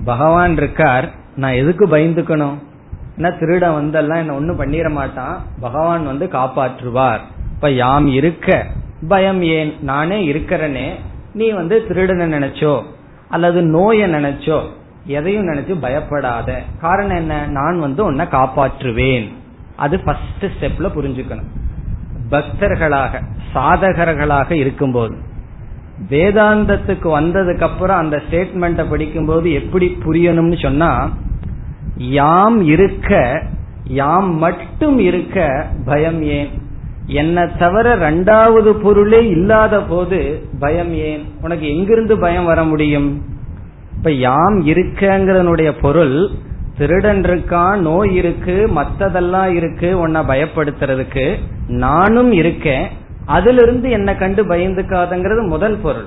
பகவான் 0.06 0.58
இருக்கார் 0.58 1.12
நான் 1.36 1.52
எதுக்கு 1.52 1.88
பயந்துக்கணும்? 1.88 2.56
என்ன 3.16 3.32
திருடன் 3.32 3.72
வந்தெல்லாம் 3.72 4.18
என்ன 4.18 4.34
ஒண்ணும் 4.34 4.60
பண்ணிட 4.60 4.92
மாட்டான். 4.92 5.44
பகவான் 5.60 6.06
வந்து 6.06 6.26
காப்பாற்றுவார். 6.26 7.20
இப்ப 7.54 7.72
யாம் 7.72 8.08
இருக்க? 8.08 8.66
பயம் 9.08 9.42
ஏன்? 9.42 9.74
நானே 9.82 10.34
இருக்கிறனே. 10.34 10.90
நீ 11.34 11.50
வந்து 11.50 11.88
திருடனை 11.88 12.34
நினைச்சோ? 12.34 12.84
அல்லது 13.30 13.62
நோயை 13.62 14.12
நினைச்சோ? 14.12 14.62
எதையும் 15.06 15.48
நினைச்சு 15.48 15.80
பயப்படாத. 15.82 16.62
காரணம் 16.82 17.16
என்ன? 17.16 17.48
நான் 17.48 17.80
வந்து 17.80 18.06
உன்னை 18.06 18.26
காப்பாற்றுவேன். 18.26 19.32
அது 19.76 20.00
ஃபர்ஸ்ட் 20.00 20.46
ஸ்டெப்ல 20.46 20.82
புரிஞ்சுக்கணும். 20.82 21.62
பக்தர்களாக 22.32 23.22
சாதகர்களாக 23.54 24.52
இருக்கும்போது 24.52 25.18
வேதாந்தத்துக்கு 26.10 27.04
வந்ததுக்கு 27.04 27.62
அப்புறம் 27.62 27.98
அந்த 27.98 28.22
ஸ்டேட்மெண்ட்டை 28.30 28.90
படிக்கும்போது 28.90 29.52
எப்படி 29.52 29.98
புரியணும்னு 30.06 30.62
சொன்னா 30.62 31.12
யாம் 31.98 32.62
இருக்க 32.62 33.42
யாம் 33.84 34.38
மட்டும் 34.38 35.00
இருக்க 35.00 35.68
பயம் 35.86 36.22
ஏன்? 36.22 36.50
என்னை 37.06 37.44
தவிர 37.60 37.96
ரெண்டாவது 37.96 38.70
பொருளே 38.70 39.28
இல்லாத 39.28 39.82
போது 39.82 40.44
பயம் 40.60 40.94
ஏன்? 40.94 41.34
உனக்கு 41.42 41.78
எங்கிருந்து 41.78 42.20
பயம் 42.20 42.46
வர 42.46 42.64
முடியும்? 42.64 43.22
இப்ப 43.98 44.12
யாம் 44.12 44.68
இருக்கங்கிறனுடைய 44.68 45.72
பொருள் 45.82 46.30
திருடன் 46.78 47.22
இருக்கான் 47.22 47.78
நோய் 47.78 48.16
இருக்கு 48.16 48.70
மத்ததெல்லாம் 48.76 49.54
இருக்கு 49.54 50.00
உன்னை 50.00 50.22
பயப்படுத்துறதுக்கு 50.22 51.36
நானும் 51.68 52.32
இருக்கேன். 52.32 52.88
அதிலிருந்து 53.26 53.90
என்னை 53.90 54.18
கண்டு 54.18 54.44
பயந்துக்காதங்கிறது 54.44 55.48
முதல் 55.48 55.78
பொருள். 55.78 56.06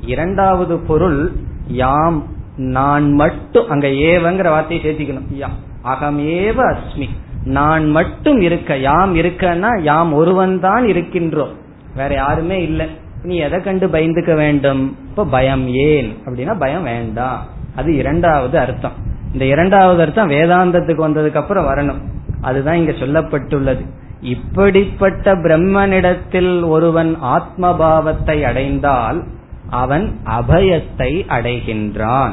இரண்டாவது 0.00 0.78
பொருள் 0.78 1.32
யாம் 1.66 2.22
நான் 2.62 3.12
மட்டும் 3.12 3.68
அங்க 3.68 3.86
ஏவங்கிற 3.86 4.48
வார்த்தையை 4.48 4.94
சேர்த்திக்கணும். 4.94 5.42
அகமேவ 5.84 6.74
அஸ்மி. 6.74 7.08
நான் 7.44 7.90
மட்டும் 7.90 8.40
இருக்க 8.40 8.76
யாம் 8.76 9.16
இருக்கன்னா 9.16 9.82
யாம் 9.82 10.12
ஒருவன் 10.12 10.60
தான் 10.60 10.84
இருக்கின்றோம். 10.84 11.54
வேற 11.96 12.14
யாருமே 12.14 12.62
இல்லை. 12.62 12.86
நீ 13.22 13.36
எதை 13.36 13.60
கண்டு 13.60 13.86
பயந்துக்க 13.86 14.34
வேண்டும்? 14.34 14.96
இப்ப 15.08 15.24
பயம் 15.24 15.68
ஏன்? 15.68 16.16
அப்படின்னா 16.24 16.58
பயம் 16.58 16.82
வேண்டாம். 16.82 17.46
அது 17.76 17.96
இரண்டாவது 17.96 18.58
அர்த்தம். 18.58 18.92
இந்த 19.32 19.44
இரண்டாவது 19.44 20.02
அர்த்தம் 20.02 20.30
வேதாந்தத்துக்கு 20.30 21.08
வந்ததுக்கு 21.08 21.34
அப்புறம் 21.34 21.66
வரணும். 21.66 22.00
அதுதான் 22.40 22.76
இங்க 22.76 22.90
சொல்லப்பட்டுள்ளது. 22.90 23.86
இப்படிப்பட்ட 24.20 25.34
பிரம்மனிடத்தில் 25.34 26.68
ஒருவன் 26.68 27.16
ஆத்மபாவத்தை 27.22 28.42
அடைந்தால் 28.42 29.24
அவன் 29.70 30.16
அபயத்தை 30.24 31.24
அடைகின்றான். 31.28 32.32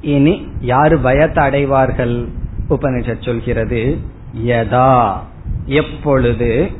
இனி 0.00 0.48
யாரு 0.60 0.98
பயத்தை 0.98 1.44
அடைவார்கள் 1.44 2.28
உபனிஷத் 2.70 3.24
சொல்கிறது 3.24 3.98
யதா 4.46 5.12
எப்பொழுது? 5.64 6.70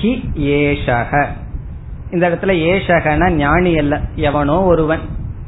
ஹி 0.00 0.22
ஏஷக. 0.36 1.26
இந்த 2.10 2.28
இடத்துல 2.28 2.42
ஏஷகன 2.42 3.30
ஞானி 3.30 3.78
அல்ல. 3.78 4.00
எவனோ 4.14 4.62
ஒருவன் 4.62 5.00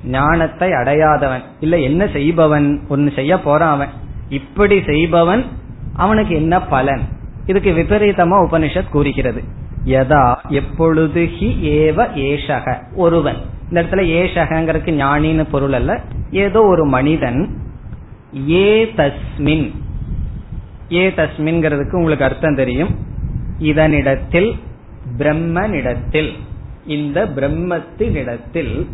ஞானத்தை 0.04 0.70
அடையாதவன். 0.70 1.42
இல்ல 1.60 1.78
என்ன 1.78 2.06
செய்பவன்? 2.06 2.80
ஒன்னு 2.88 3.12
செய்ய 3.14 3.40
போறான் 3.40 3.74
அவன். 3.74 3.88
இப்படி 4.28 4.82
செய்பவன் 4.86 5.44
அவனுக்கு 5.92 6.34
என்ன 6.34 6.60
பலன்? 6.60 7.00
இதுக்கு 7.46 7.72
விபரீதமா 7.72 8.46
உபனிஷத் 8.50 8.88
கூறுகிறது. 8.88 9.42
யதா 9.84 10.34
எப்பொழுது? 10.48 11.28
ஹி 11.40 11.58
ஏவ 11.62 12.08
ஏஷக 12.14 12.76
ஒருவன். 12.94 13.36
இந்த 13.68 13.82
இடத்துல 13.82 14.02
ஏஷகங்கிறதுக்கு 14.02 14.92
ஞானின்னு 14.92 15.44
பொருள் 15.50 15.72
அல்ல. 15.72 16.00
ஏதோ 16.30 16.62
ஒரு 16.62 16.84
மனிதன் 16.84 17.58
ஏ 18.50 18.84
தஸ்மின். 18.84 19.74
ஏ 20.92 21.08
தஸ்மின்ங்கிறதுக்கு 21.08 21.92
உங்களுக்கு 21.92 22.24
அர்த்தம் 22.24 22.54
தெரியும். 22.54 22.98
இதனிடத்தில் 23.58 24.58
பிரம்மனிடத்தில் 25.18 26.32
இந்த 26.86 27.26
பிரம்மத்தினிடத்தில் 27.26 28.86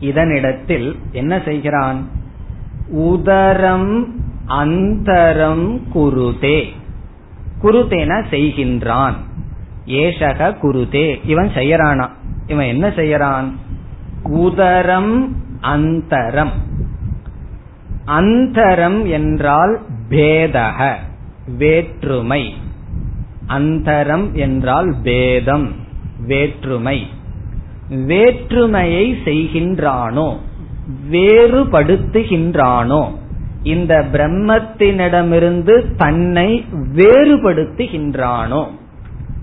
இதனிடத்தில் 0.00 0.96
என்ன 1.12 1.42
செய்கிறான்? 1.44 2.08
உதரம் 2.88 4.14
அந்தரம் 4.48 5.80
குருதே. 5.94 6.64
குருதேன 7.62 8.24
செய்கின்றான். 8.30 9.14
ஏஷக 9.86 10.54
குருதே. 10.62 11.20
இவன் 11.24 11.48
செய்யறானா? 11.48 12.08
இவன் 12.46 12.66
என்ன 12.66 12.88
செய்யறான்? 12.88 13.44
உதரம் 14.24 15.36
அந்தரம். 15.62 16.52
அந்தரம் 18.06 19.10
என்றால் 19.10 19.80
பேதக 20.10 20.94
வேற்றுமை. 21.56 22.54
அந்தரம் 23.48 24.32
என்றால் 24.32 24.94
பேதம் 25.02 25.72
வேற்றுமை. 26.26 27.06
வேற்றுமையை 27.88 29.16
செய்கின்றானோ 29.24 30.36
வேறுபடுத்துகின்றானோ 31.10 33.08
இந்த 33.62 34.04
பிரம்மத்தினிடமிருந்து 34.12 35.96
தன்னை 35.96 36.64
வேறுபடுத்துகின்றானோ 36.72 38.66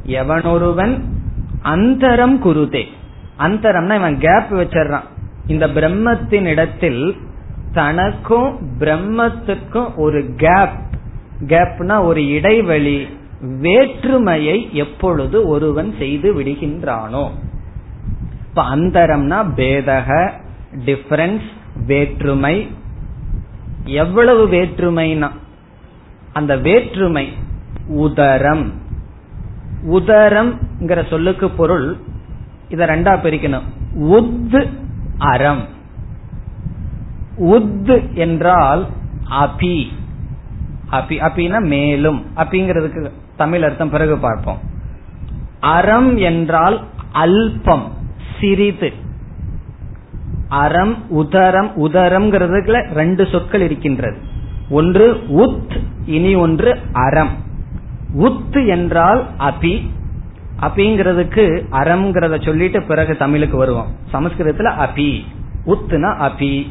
எவனொருவன் 0.08 1.02
அந்தரம் 1.64 2.38
குருதே. 2.44 2.84
அந்தரம்னா 3.40 3.96
இவன் 3.96 4.20
கேப் 4.20 4.60
வச்சிடறான். 4.60 5.04
இந்த 5.48 5.68
பிரம்மத்தின் 5.68 6.44
இடத்தில் 6.44 7.18
தனக்கும் 7.74 8.60
பிரம்மத்துக்கும் 8.80 9.96
ஒரு 9.96 10.34
கேப் 10.38 10.82
கேப்னா 11.40 12.04
ஒரு 12.04 12.28
இடைவெளி 12.28 13.08
வேற்றுமையை 13.42 14.70
எப்பொழுது 14.74 15.48
ஒருவன் 15.48 15.96
செய்து 15.98 16.34
விடுகின்றானோ. 16.34 17.30
இப்ப 18.48 18.76
அந்தரம்னா 18.76 19.46
பேதக 19.56 20.32
டிஃபரன்ஸ் 20.86 21.42
வேற்றுமை. 21.86 22.68
எவ்வளவு 23.84 24.48
வேற்றுமைனா 24.48 25.30
அந்த 26.34 26.58
வேற்றுமை 26.58 27.34
உதரம். 27.88 28.82
உதரம்ங்கிற 29.92 31.10
சொல்லுக்கு 31.10 31.50
பொருள் 31.50 31.98
இத 32.70 32.86
ரெண்டா 32.86 33.16
பிரிக்கணும். 33.24 33.62
உத் 34.00 34.70
அறம். 35.18 35.66
உத் 37.40 38.14
என்றால் 38.14 38.88
அபி. 39.30 39.88
அபி 40.92 41.18
அபினா 41.18 41.60
மேலும். 41.60 42.26
அப்படிங்கிறதுக்கு 42.36 43.12
தமிழ் 43.38 43.64
அர்த்தம் 43.64 43.90
பிறகு 43.90 44.18
பார்ப்போம். 44.18 44.60
அறம் 45.60 46.18
என்றால் 46.18 46.84
அல்பம் 47.14 47.92
சிறிது. 48.40 48.94
அறம் 50.48 50.96
உதரம் 51.10 51.72
உதரம்ங்கிறதுல 51.78 52.92
ரெண்டு 52.94 53.26
சொற்கள் 53.26 53.62
இருக்கின்றது. 53.62 54.18
ஒன்று 54.70 55.14
உத் 55.14 55.80
இனி 56.06 56.36
ஒன்று 56.36 56.80
அறம். 56.94 57.52
உத் 58.18 58.68
என்றால் 58.68 59.26
அபி. 59.40 59.90
அபிங்கிறதுக்கு 60.62 61.66
அறம்ங்கிறத 61.72 62.46
சொல்லிட்டு 62.46 62.84
பிறகு 62.84 63.18
தமிழுக்கு 63.18 63.58
வருவோம். 63.58 63.88
சமஸ்கிருதத்துல 64.14 64.88
அபி. 64.88 65.24
உத்துனா 65.66 66.30
அபி. 66.30 66.70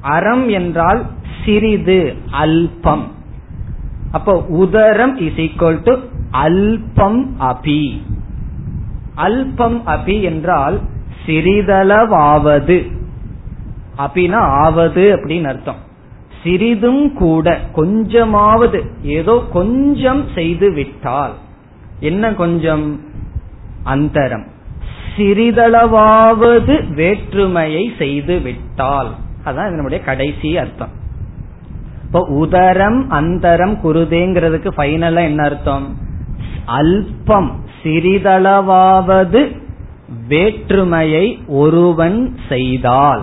அறம் 0.00 0.48
என்றால் 0.48 1.06
சிறிது 1.44 2.16
அல்பம். 2.30 3.02
அப்போ 4.10 4.44
உதரம் 4.48 5.16
இஸ் 5.16 5.32
ஈக்வல் 5.32 5.82
டு 5.84 5.94
அல்பம் 6.32 7.26
அபி. 7.40 8.02
அல்பம் 9.16 9.82
அபி 9.86 10.22
என்றால் 10.22 10.80
சிறிதளவாவது. 11.26 12.92
அபினா 13.98 14.34
ஆவது 14.34 15.02
அப்படின்னு 15.16 15.44
அர்த்தம். 15.44 15.86
சிறிதும் 16.42 17.12
கூட 17.12 17.60
கொஞ்சமாவது 17.74 18.82
ஏதோ 19.02 19.44
கொஞ்சம் 19.52 20.24
செய்து 20.34 20.72
விட்டால் 20.72 21.32
என்ன 22.00 22.34
கொஞ்சம்? 22.34 23.00
அந்தரம். 23.84 24.46
சிறிதளவாவது 25.16 26.92
வேற்றுமையை 26.94 27.92
செய்து 27.98 28.40
விட்டால் 28.40 29.10
அதான் 29.44 29.68
இதனுடைய 29.68 30.04
கடைசி 30.04 30.58
அர்த்தம். 30.58 30.88
இப்போ 32.04 32.20
உதரம் 32.20 33.10
அந்தரம் 33.10 33.78
குருதேங்கிறதுக்கு 33.84 34.70
ஃபைனலா 34.76 35.22
என்ன 35.22 35.42
அர்த்தம்? 35.42 35.96
அல்பம் 36.66 37.50
சிறிதளவாவது 37.82 39.56
வேற்றுமையை 40.28 41.42
ஒருவன் 41.46 42.38
செய்தால். 42.48 43.22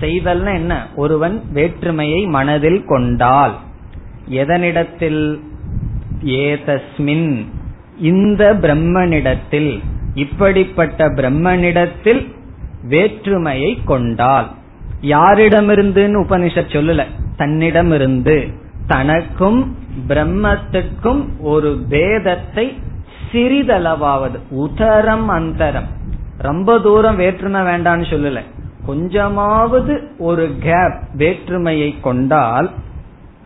செய்தல்னா 0.00 0.54
என்ன? 0.54 0.86
ஒருவன் 0.96 1.42
வேற்றுமையை 1.52 2.26
மனதில் 2.26 2.84
கொண்டால். 2.84 3.56
எதனிடத்தில்? 4.30 5.40
ஏதஸ்மின். 6.24 7.46
இந்த 7.98 8.54
பிரம்மனிடத்தில். 8.54 9.80
இப்படிப்பட்ட 10.14 11.08
பிரம்மனிடத்தில் 11.08 12.34
வேற்றுமையை 12.82 13.78
கொண்டால். 13.84 14.50
யாரிடமிருந்துன்னு 15.02 16.24
உபனிஷத் 16.24 16.72
சொல்லல. 16.72 17.04
தன்னிடமிருந்து. 17.36 18.48
தனக்கும் 18.86 19.78
பிரம்மத்துக்கும் 20.08 21.24
ஒரு 21.40 21.84
பேதத்தை 21.88 22.78
சிறிதளவாவது. 23.32 24.38
உதரம் 24.50 25.30
அந்தரம். 25.30 25.86
ரொம்ப 26.38 26.78
தூரம் 26.78 27.16
வேற்றுமை 27.16 27.60
வேண்டான்னு 27.60 28.04
சொல்லல. 28.10 28.40
கொஞ்சமாவது 28.86 30.10
ஒரு 30.18 30.56
கேப் 30.60 30.98
வேற்றுமையை 31.14 32.00
கொண்டால் 32.00 32.70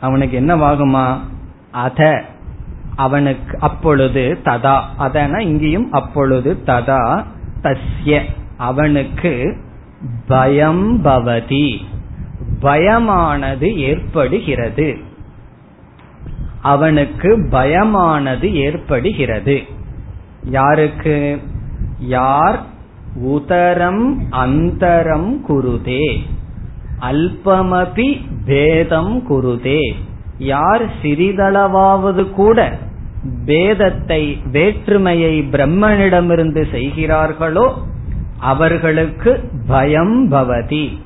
அவனுக்கு 0.01 0.41
என்னவாகுமா? 0.41 1.17
அத. 1.71 2.25
அவனுக்கு 2.97 3.59
அப்பொழுது 3.61 4.39
ததா. 4.45 4.81
அதன 4.99 5.39
இங்கேயும் 5.39 5.93
அப்பொழுது 5.93 6.59
ததா 6.67 7.25
தஸ்ய. 7.63 8.23
அவனுக்கு 8.57 9.57
பயம் 10.27 11.05
பவதி. 11.05 11.77
பயமானது 12.63 13.75
ஏற்படுகிறது. 13.75 14.99
அவனுக்கு 16.63 17.49
பயமானது 17.51 18.53
ஏற்படுகிறது. 18.53 19.63
யாருக்கு? 20.45 21.43
யார் 21.99 22.70
உதரம் 23.15 24.21
அந்தரம் 24.33 25.35
குருதே. 25.49 26.19
அல்பமபி 27.01 28.21
பேதம் 28.45 29.23
குருதே. 29.29 29.93
யார் 30.39 30.85
சிறிதளவாவது 31.03 32.31
கூட 32.31 32.79
பேதத்தை 33.47 34.51
வேற்றுமையை 34.51 35.43
பிரம்மனிடமிருந்து 35.43 36.71
செய்கிறார்களோ 36.71 37.83
அவர்களுக்கு 38.39 39.51
பயம் 39.67 40.33
பவதி. 40.33 40.99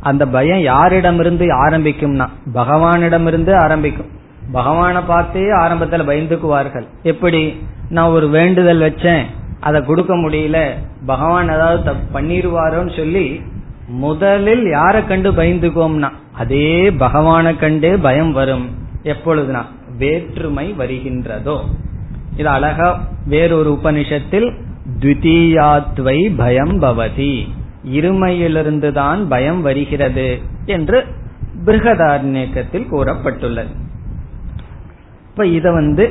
அந்த 0.00 0.26
பயம் 0.26 0.58
யாரிடமிருந்து 0.58 1.46
ஆரம்பிக்கும்னா 1.68 2.28
பகவானிடமிருந்து 2.54 3.54
ஆரம்பிக்கும். 3.54 4.06
பகவானை 4.52 5.02
பார்த்தே 5.02 5.40
ஆரம்பத்துல 5.40 6.04
பயந்துக்குவார்கள். 6.04 6.86
எப்படி? 7.02 7.56
நான் 7.88 8.08
ஒரு 8.08 8.28
வேண்டுதல் 8.28 8.80
வச்சேன். 8.80 9.24
அதை 9.64 9.80
கொடுக்க 9.84 10.12
முடியல. 10.16 10.58
பகவான் 11.06 11.48
ஏதாவது 11.48 11.92
பண்ணிடுவாரோன்னு 12.14 12.96
சொல்லி 12.96 13.42
முதலில் 13.88 14.64
யாரை 14.70 15.06
கண்டு 15.06 15.32
பயந்துக்கோம்னா 15.32 16.10
அதே 16.32 16.90
பகவானை 16.90 17.56
கண்டே 17.56 17.96
பயம் 17.96 18.32
வரும். 18.32 18.66
எப்பொழுதுனா 19.04 19.62
வேற்றுமை 19.98 20.74
வருகின்றதோ. 20.78 21.56
இது 22.36 22.48
அழகா 22.48 22.88
வேறொரு 23.26 23.78
உபனிஷத்தில் 23.82 24.48
த்விதீயாத்வை 25.00 26.18
பயம் 26.36 26.82
பவதி. 26.82 27.32
இருமையிலிருந்துதான் 27.92 29.26
பயம் 29.28 29.60
வருகிறது 29.62 30.26
என்று 30.66 31.04
பிருகதாரண்யக்கத்தில் 31.64 32.88
கூறப்பட்டுள்ளது. 32.92 33.72
இப்ப 35.30 35.46
இத 35.46 35.72
வந்து 35.72 36.04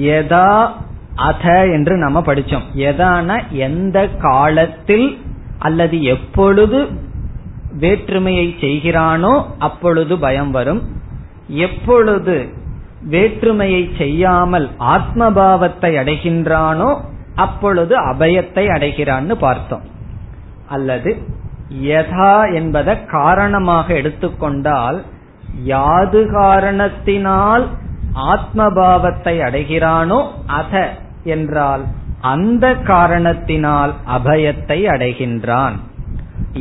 எதா 0.00 0.48
அத 1.26 1.44
என்று 1.76 1.94
நம்ம 1.96 2.18
படிச்சோம். 2.26 2.66
எதான 2.88 3.38
எந்த 3.66 3.98
காலத்தில் 4.20 5.08
அல்லது 5.58 5.96
எப்பொழுது 6.14 6.80
வேற்றுமையை 7.80 8.46
செய்கிறானோ 8.60 9.32
அப்பொழுது 9.58 10.14
பயம் 10.18 10.50
வரும். 10.50 10.82
எப்பொழுது 11.64 12.36
வேற்றுமையை 13.10 13.82
செய்யாமல் 13.98 14.66
ஆத்மபாவத்தை 14.94 15.90
அடைகின்றானோ 16.02 16.90
அப்பொழுது 17.44 17.94
அபயத்தை 18.12 18.64
அடைகிறான்னு 18.76 19.34
பார்த்தோம். 19.38 19.84
அல்லது 20.68 21.10
யதா 21.88 22.34
என்பதை 22.54 22.94
காரணமாக 23.06 23.86
எடுத்துக்கொண்டால் 23.94 24.98
யாது 25.64 26.20
காரணத்தினால் 26.32 27.64
ஆத்மபாவத்தை 28.32 29.34
அடைகிறானோ 29.48 30.18
அத 30.58 30.74
என்றால் 31.28 31.84
அந்த 32.32 32.66
காரணத்தினால் 32.90 33.92
அபயத்தை 34.16 34.78
அடைகின்றான். 34.94 35.76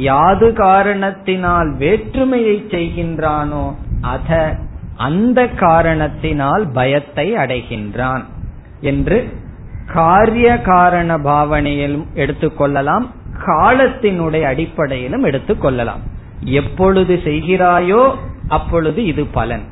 யாது 0.08 0.48
காரணத்தினால் 0.54 1.70
வேற்றுமையை 1.76 2.56
செய்கின்றானோ 2.74 3.66
அத 4.14 4.32
அந்த 5.08 5.40
காரணத்தினால் 5.66 6.64
பயத்தை 6.72 7.28
அடைகின்றான். 7.36 8.24
என்று 8.90 9.18
காரிய 9.94 10.48
காரண 10.62 11.10
பாவனையிலும் 11.28 12.08
எடுத்துக்கொள்ளலாம் 12.16 13.06
காலத்தினுடைய 13.46 14.44
அடிப்படையிலும் 14.44 15.26
எடுத்துக்கொள்ளலாம் 15.26 16.04
எப்பொழுது 16.60 17.16
செய்கிறாயோ 17.26 18.04
அப்பொழுது 18.48 19.00
இது 19.12 19.24
பலன். 19.38 19.66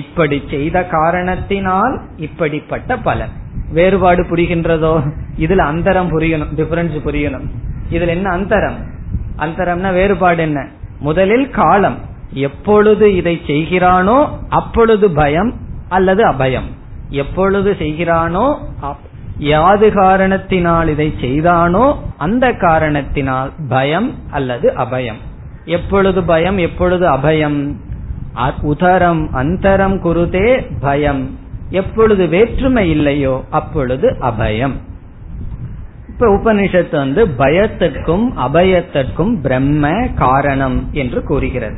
இப்படி 0.00 0.38
செய்த 0.50 0.76
காரணத்தினால் 0.94 1.94
இப்படிப்பட்ட 2.26 2.96
பலன். 3.08 3.34
வேறுபாடு 3.72 4.22
புரிகின்றதோ? 4.22 5.12
இதுல 5.38 5.62
அந்தரம் 5.70 6.10
புரியணும் 6.10 6.52
டிஃபரன்ஸ் 6.56 6.98
புரியணும். 7.04 7.46
இதுல 7.90 8.06
என்ன 8.06 8.36
அந்தரம்? 8.36 8.78
அந்தரம்னா 9.38 9.92
வேறுபாடு 9.92 10.42
என்ன? 10.42 10.66
முதலில் 11.00 11.50
காலம். 11.50 11.98
எப்பொழுது 12.32 13.14
இதை 13.14 13.40
செய்கிறானோ 13.46 14.28
அப்பொழுது 14.48 15.10
பயம் 15.10 15.54
அல்லது 15.88 16.26
அபயம். 16.26 16.68
எப்பொழுது 17.10 17.76
செய்கிறானோ 17.78 18.54
யாது 19.38 19.92
காரணத்தினால் 19.92 20.88
இதை 20.88 21.14
செய்தானோ 21.20 22.02
அந்த 22.16 22.52
காரணத்தினால் 22.52 23.52
பயம் 23.68 24.14
அல்லது 24.30 24.72
அபயம். 24.76 25.20
எப்பொழுது 25.64 26.22
பயம் 26.22 26.58
எப்பொழுது 26.58 27.06
அபயம்? 27.08 27.72
உதரம் 28.62 29.28
அந்தரம் 29.34 29.98
குருதே 30.00 30.66
பயம். 30.80 31.38
எப்பொழுது 31.70 32.26
வேற்றுமை 32.26 32.90
இல்லையோ 32.90 33.44
அப்பொழுது 33.50 34.16
அபயம். 34.20 34.72
இப்ப 36.08 36.28
உபனிஷத்து 36.28 36.96
வந்து 36.96 37.28
பயத்திற்கும் 37.28 38.36
அபயத்திற்கும் 38.36 39.40
பிரம்ம 39.40 40.08
காரணம் 40.14 40.88
என்று 40.92 41.22
கூறுகிறது. 41.22 41.76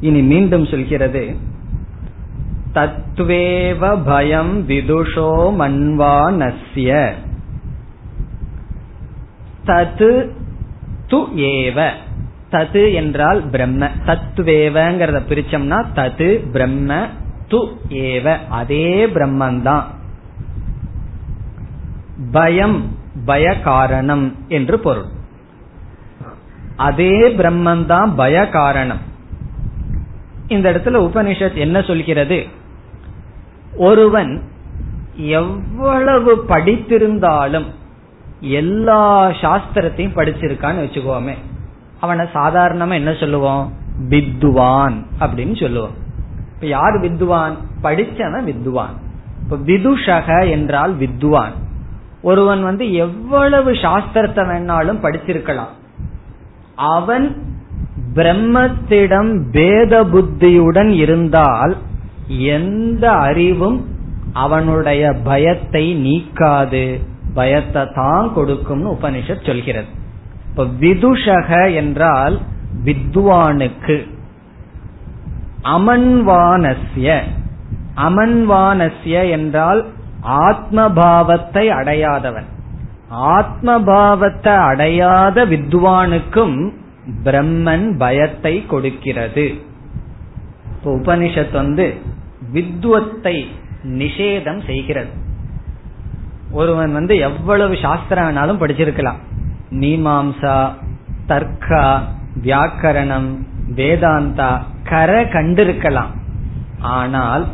இனி 0.00 0.22
மீண்டும் 0.22 0.66
சொல்கிறது. 0.66 1.36
தத்வேவ 2.74 4.04
பயம் 4.04 4.68
விதுஷோ 4.68 5.52
மன்வானஸ்ய 5.58 7.12
தது 9.66 10.30
து 11.08 11.24
ஏவ. 11.34 11.90
தது 12.50 12.94
என்றால் 12.94 13.48
பிரம்ம. 13.50 13.90
தத்துவேவங்கிறத 14.06 15.20
பிரிச்சோம்னா 15.28 15.84
தது 15.94 16.50
பிரம்ம 16.50 17.06
வஸ்து 17.52 17.80
ஏவ 17.88 18.38
அதே 18.48 19.06
பிரம்மந்தான். 19.06 19.82
பயம் 22.32 22.96
பய 23.24 23.60
காரணம் 23.60 24.36
என்று 24.48 24.78
பொருள். 24.78 25.04
அதே 26.76 27.36
பிரம்மந்தான் 27.36 28.14
பய 28.14 28.48
காரணம் 28.48 28.98
இந்த 30.48 30.72
இடத்துல 30.72 30.88
உபனிஷத் 30.88 31.54
என்ன 31.54 31.82
சொல்கிறது? 31.82 32.46
ஒருவன் 33.76 34.42
எவ்வளவு 35.16 36.44
படித்திருந்தாலும் 36.48 37.66
எல்லா 38.40 39.28
சாஸ்திரத்தையும் 39.28 40.16
படிச்சிருக்கான்னு 40.16 40.84
வச்சுக்கோமே. 40.84 41.34
அவனை 42.00 42.26
சாதாரணமா 42.34 42.92
என்ன 42.92 43.14
சொல்லுவோம்? 43.14 43.72
பித்துவான் 44.08 45.06
அப்படின்னு 45.20 45.60
சொல்லுவோம். 45.60 46.01
இப்ப 46.62 46.74
யார் 46.74 47.00
வித்வான் 47.00 47.54
படிச்சவன் 47.82 48.44
வித்வான் 48.44 48.96
இப்ப 49.42 49.56
விதுஷக 49.56 50.50
என்றால் 50.50 50.96
வித்வான் 50.96 51.54
ஒருவன் 52.22 52.62
வந்து 52.62 52.92
எவ்வளவு 52.92 53.72
சாஸ்திரத்தை 53.72 54.42
வேணாலும் 54.50 55.00
படிச்சிருக்கலாம். 55.02 55.72
அவன் 56.74 57.42
பிரம்மத்திடம் 58.14 59.50
பேத 59.50 60.04
புத்தியுடன் 60.04 60.90
இருந்தால் 60.90 61.76
எந்த 62.28 63.10
அறிவும் 63.10 63.84
அவனுடைய 64.32 65.12
பயத்தை 65.24 65.84
நீக்காது. 66.06 67.00
பயத்தை 67.34 67.82
தான் 67.94 68.32
கொடுக்கும்னு 68.34 68.92
உபனிஷத் 68.92 69.46
சொல்கிறது. 69.46 69.86
இப்ப 70.50 70.64
விதுஷக 70.64 71.74
என்றால் 71.74 72.40
வித்வானுக்கு. 72.84 74.06
அமன்வானஸ்ய. 75.64 77.20
அமன்வானஸ்ய 77.96 79.30
என்றால் 79.30 79.86
ஆத்மபாவத்தை 80.28 81.68
அடையாதவன். 81.68 82.44
ஆத்மபாவத்தை 83.12 84.56
அடையாத 84.56 85.46
வித்வானுக்கும் 85.46 86.72
பிரம்மன் 87.24 87.98
பயத்தை 87.98 88.66
கொடுக்கிறது. 88.66 89.54
இப்போ 90.66 90.90
உபனிஷத் 90.96 91.52
வந்து 91.52 92.00
வித்வத்தை 92.52 93.46
நிஷேதம் 93.84 94.64
செய்கிறது. 94.66 95.10
ஒருவன் 96.50 96.92
வந்து 96.92 97.16
எவ்வளவு 97.16 97.76
சாஸ்திரம் 97.82 98.60
படிச்சிருக்கலாம். 98.60 99.18
மீமாம்சா 99.70 100.72
தர்க்கா 101.28 102.00
வியாக்கரணம் 102.42 103.36
வேதாந்தா 103.74 104.62
கரை 104.84 105.24
கண்டிருக்கலாம். 105.24 106.12
ஆனால் 106.80 107.46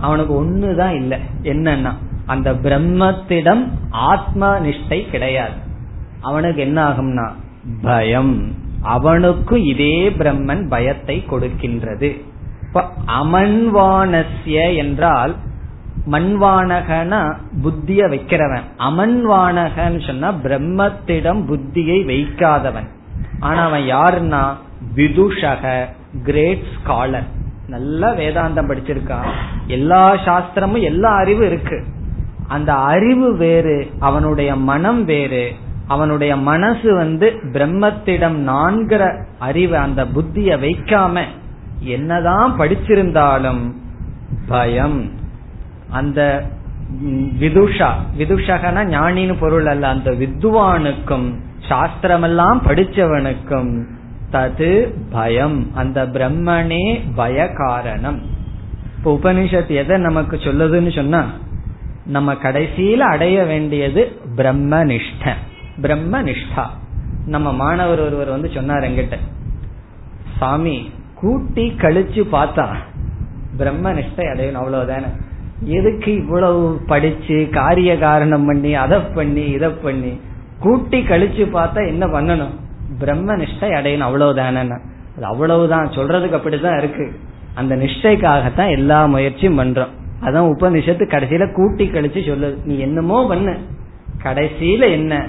அவனுக்கு 0.00 0.44
ஒண்ணுதான் 0.44 0.94
இல்லை. 0.94 1.18
என்னன்னா 1.42 1.92
அந்த 2.26 2.52
பிரம்மத்திடம் 2.52 3.64
ஆத்மா 3.90 4.56
நிஷ்டை 4.56 5.10
கிடையாது. 5.10 5.56
அவனுக்கு 6.20 6.60
என்ன 6.62 6.78
ஆகும்னா 6.88 7.26
பயம். 7.82 8.52
அவனுக்கு 8.82 9.64
இதே 9.64 10.08
பிரம்மன் 10.08 10.68
பயத்தை 10.68 11.24
கொடுக்கின்றது. 11.30 12.10
அமன்வானசிய 13.06 14.76
என்றால் 14.76 15.34
மண்வானகனா 16.10 17.20
புத்திய 17.62 18.00
வைக்கிறவன். 18.06 18.64
அமன்வானகன்னு 18.78 20.06
சொன்னா 20.06 20.32
பிரம்மத்திடம் 20.32 21.40
புத்தியை 21.50 21.98
வைக்காதவன். 22.10 22.88
ஆனா 23.40 23.62
அவன் 23.64 23.82
யாருன்னா 23.82 24.42
விதுஷக. 24.94 25.88
கிரேட் 26.22 26.64
ஸ்காலர் 26.74 27.28
நல்ல 27.66 28.12
வேதாந்தம் 28.12 28.68
படிச்சிருக்கான் 28.68 29.28
எல்லா 29.66 30.14
சாஸ்திரமும் 30.14 30.82
எல்லா 30.82 31.10
அறிவு 31.16 31.46
இருக்கு. 31.46 31.84
அந்த 32.48 32.74
அறிவு 32.74 33.36
வேறு 33.36 33.90
அவனுடைய 34.00 34.56
மனம் 34.56 35.04
வேறு. 35.04 35.52
அவனுடைய 35.88 36.36
மனசு 36.36 36.94
வந்து 36.94 37.32
பிரம்மத்திடம் 37.52 38.36
நான்கிற 38.48 39.24
அறிவு 39.38 39.76
அந்த 39.76 40.04
புத்திய 40.04 40.56
வைக்காம 40.56 41.22
என்னதான் 41.78 42.58
படிச்சிருந்தாலும் 42.58 43.72
பயம். 44.48 45.10
அந்த 45.90 46.44
விதுஷா 47.40 47.90
விதுஷகனா 48.18 48.82
ஞானின்னு 48.94 49.36
பொருள் 49.38 49.66
அல்ல. 49.66 49.88
அந்த 49.88 50.10
வித்வானுக்கும் 50.10 51.34
சாஸ்திரமெல்லாம் 51.68 52.58
படிச்சவனுக்கும் 52.68 53.84
தது 54.34 54.70
பயம். 55.10 55.58
அந்த 55.74 56.06
பிரம்மனே 56.06 56.84
பய 57.14 57.48
காரணம் 57.56 58.20
இப்ப 58.96 59.12
உபனிஷத் 59.14 59.72
எதை 59.82 59.96
நமக்கு 59.98 60.36
சொல்லுதுன்னு 60.36 60.92
சொன்னா 60.96 61.22
நம்ம 62.06 62.32
கடைசியில 62.32 63.04
அடைய 63.14 63.44
வேண்டியது 63.44 64.02
பிரம்ம 64.36 64.84
நிஷ்ட 64.84 65.32
பிரம்ம 65.80 66.22
நிஷ்டா 66.22 66.64
நம்ம 67.26 67.52
மாணவர் 67.52 68.00
ஒருவர் 68.00 68.28
வந்து 68.28 68.50
சொன்னார் 68.54 68.82
எங்கிட்ட 68.82 69.18
சாமி 70.38 70.90
கூட்டி 71.14 71.64
கழிச்சு 71.78 72.22
பார்த்தா 72.32 72.66
பிரம்ம 73.56 73.92
நிஷ்டை 73.92 74.24
அடையணும் 74.32 74.62
அவ்வளவுதானே. 74.62 75.10
எதுக்கு 75.78 76.10
இவ்வளவு 76.14 76.80
படிச்சு 76.86 77.48
காரிய 77.52 77.98
காரணம் 77.98 78.46
பண்ணி 78.46 78.74
அதை 78.74 78.98
பண்ணி 79.14 79.44
இதை 79.50 79.68
பண்ணி 79.68 80.20
கூட்டி 80.58 80.98
கழிச்சு 81.00 81.44
பார்த்தா 81.54 81.86
என்ன 81.86 82.06
பண்ணணும்? 82.06 82.54
பிரம்ம 82.98 83.36
நிஷ்டை 83.36 83.60
அடையணும் 83.60 84.08
அவ்வளவுதானே 84.10 84.78
அது 85.16 85.24
அவ்வளவுதான் 85.24 85.88
சொல்றதுக்கு 85.88 86.36
அப்படிதான் 86.36 86.78
இருக்கு. 86.78 87.18
அந்த 87.54 87.76
நிஷ்டைக்காகத்தான் 87.76 88.70
எல்லா 88.70 89.06
முயற்சியும் 89.06 89.58
பண்றோம். 89.58 89.88
அதான் 90.20 90.52
உபனிஷத்து 90.52 91.02
கடைசியில 91.08 91.52
கூட்டி 91.52 91.88
கழிச்சு 91.88 92.28
சொல்லுது. 92.28 92.64
நீ 92.64 92.78
என்னமோ 92.78 93.28
பண்ணு. 93.28 93.56
கடைசியில 94.22 94.90
என்ன? 94.90 95.26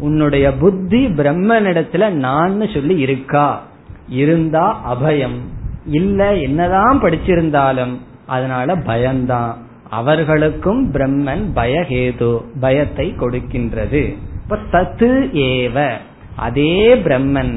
உன்னுடைய 0.00 0.52
புத்தி 0.52 1.06
பிரம்மனிடத்துல 1.06 2.10
நான் 2.10 2.68
சொல்லி 2.74 2.98
இருக்கா? 2.98 3.62
இருந்தா 4.08 4.96
அபயம். 4.96 5.38
இல்ல 5.86 6.34
என்னதான் 6.34 7.02
படிச்சிருந்தாலும் 7.02 7.96
அதனால 8.26 8.76
பயம்தான். 8.76 9.56
அவர்களுக்கும் 9.90 10.92
பிரம்மன் 10.92 11.44
பயஹேது 11.54 12.42
பயத்தை 12.60 13.14
கொடுக்கின்றது. 13.16 14.16
இப்ப 14.42 14.58
தத்து 14.72 15.30
ஏவ. 15.32 15.92
அதே 16.38 16.94
பிரம்மன் 16.94 17.54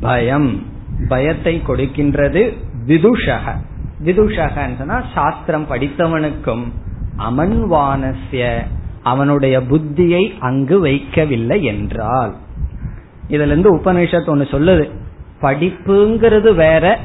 பயம் 0.00 0.50
பயத்தை 1.08 1.62
கொடுக்கின்றது 1.66 2.42
விதுஷக. 2.86 3.54
விதுஷகன்னா 4.04 5.02
சாஸ்திரம் 5.14 5.66
படித்தவனுக்கும் 5.70 6.64
அமன்வானசிய 7.18 8.44
அவனுடைய 9.02 9.60
புத்தியை 9.60 10.22
அங்கு 10.38 10.76
வைக்கவில்லை 10.84 11.62
என்றால். 11.62 12.34
இதுல 13.28 13.46
இருந்து 13.46 13.76
உபநிஷத்து 13.76 14.30
ஒண்ணு 14.34 14.46
சொல்லுது 14.54 14.84
படிப்புங்கிறது 15.42 16.54
வேற 16.54 16.98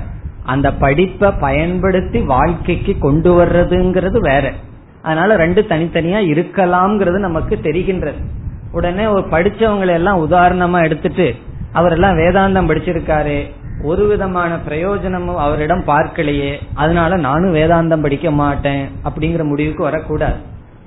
அந்த 0.44 0.74
படிப்பை 0.74 1.32
பயன்படுத்தி 1.40 2.20
வாழ்க்கைக்கு 2.20 2.98
கொண்டு 2.98 3.30
வர்றதுங்கிறது 3.42 4.18
வேற. 4.20 4.54
அதனால 5.02 5.36
ரெண்டு 5.36 5.62
தனித்தனியா 5.70 6.22
இருக்கலாம்ங்கிறது 6.32 7.20
நமக்கு 7.20 7.60
தெரிகின்றது. 7.64 8.22
உடனே 8.72 9.06
ஒரு 9.06 9.28
படிச்சவங்களை 9.28 9.94
எல்லாம் 9.94 10.32
உதாரணமா 10.32 10.84
எடுத்துட்டு 10.84 11.36
அவரெல்லாம் 11.72 12.18
வேதாந்தம் 12.18 12.70
படிச்சிருக்காரு. 12.70 13.52
ஒரு 13.84 14.08
விதமான 14.08 14.60
பிரயோஜனமும் 14.60 15.38
அவரிடம் 15.38 15.84
பார்க்கலையே. 15.88 16.56
அதனால 16.74 17.16
நானும் 17.16 17.56
வேதாந்தம் 17.56 18.02
படிக்க 18.02 18.32
மாட்டேன் 18.32 18.90
அப்படிங்கிற 19.04 19.44
முடிவுக்கு 19.44 19.84
வரக்கூடாது. 19.84 20.36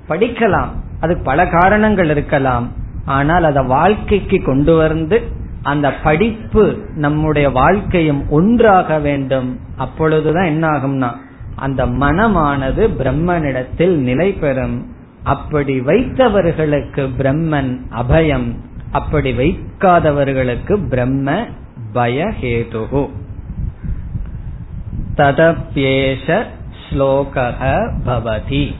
படிக்கலாம். 0.09 0.67
அது 0.99 1.17
பல 1.23 1.47
காரணங்கள் 1.47 2.09
இருக்கலாம். 2.09 2.71
ஆனால் 3.05 3.43
அதை 3.43 3.63
வாழ்க்கைக்கு 3.65 4.43
கொண்டு 4.43 4.77
வந்து 4.77 5.21
அந்த 5.61 5.93
படிப்பு 5.93 6.77
நம்முடைய 6.95 7.49
வாழ்க்கையும் 7.49 8.29
ஒன்றாக 8.29 8.99
வேண்டும். 8.99 9.59
அப்பொழுதுதான் 9.77 10.45
என்ன 10.45 10.67
ஆகும்னா 10.67 11.11
அந்த 11.55 11.85
மனமானது 11.85 12.89
பிரம்மனிடத்தில் 12.99 13.95
நிலை 13.97 14.31
பெறும் 14.31 14.85
அப்படி 15.23 15.79
வைத்தவர்களுக்கு 15.79 17.07
பிரம்மன் 17.17 17.77
அபயம் 17.91 18.55
அப்படி 18.91 19.31
வைக்காதவர்களுக்கு 19.31 20.87
பிரம்ம 20.89 21.45
பயஹேது 21.93 23.07
ததப்யேஷ 25.15 26.43
ஸ்லோகக 26.89 27.91
பவதி. 28.05 28.73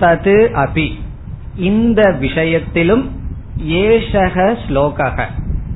தது 0.00 0.36
அபி. 0.54 0.92
இந்த 1.56 2.10
விஷயத்திலும் 2.10 3.10
ஏஷக 3.68 4.56
ஸ்லோகக 4.68 5.24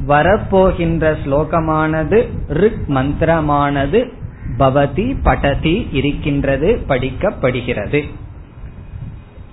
வரப்போகின்ற 0.08 1.16
ஸ்லோகமானது 1.24 2.28
ரிக் 2.48 2.84
மந்திரமானது 2.88 4.12
பவதி 4.58 5.16
படதி 5.22 5.88
இருக்கின்றது 5.92 6.80
படிக்கப்படுகிறது. 6.88 8.10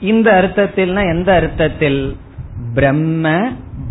இந்த 0.01 0.31
அர்த்தத்தில்னா 0.31 1.17
எந்த 1.17 1.33
அர்த்தத்தில்? 1.33 2.17
பிரம்ம 2.73 3.47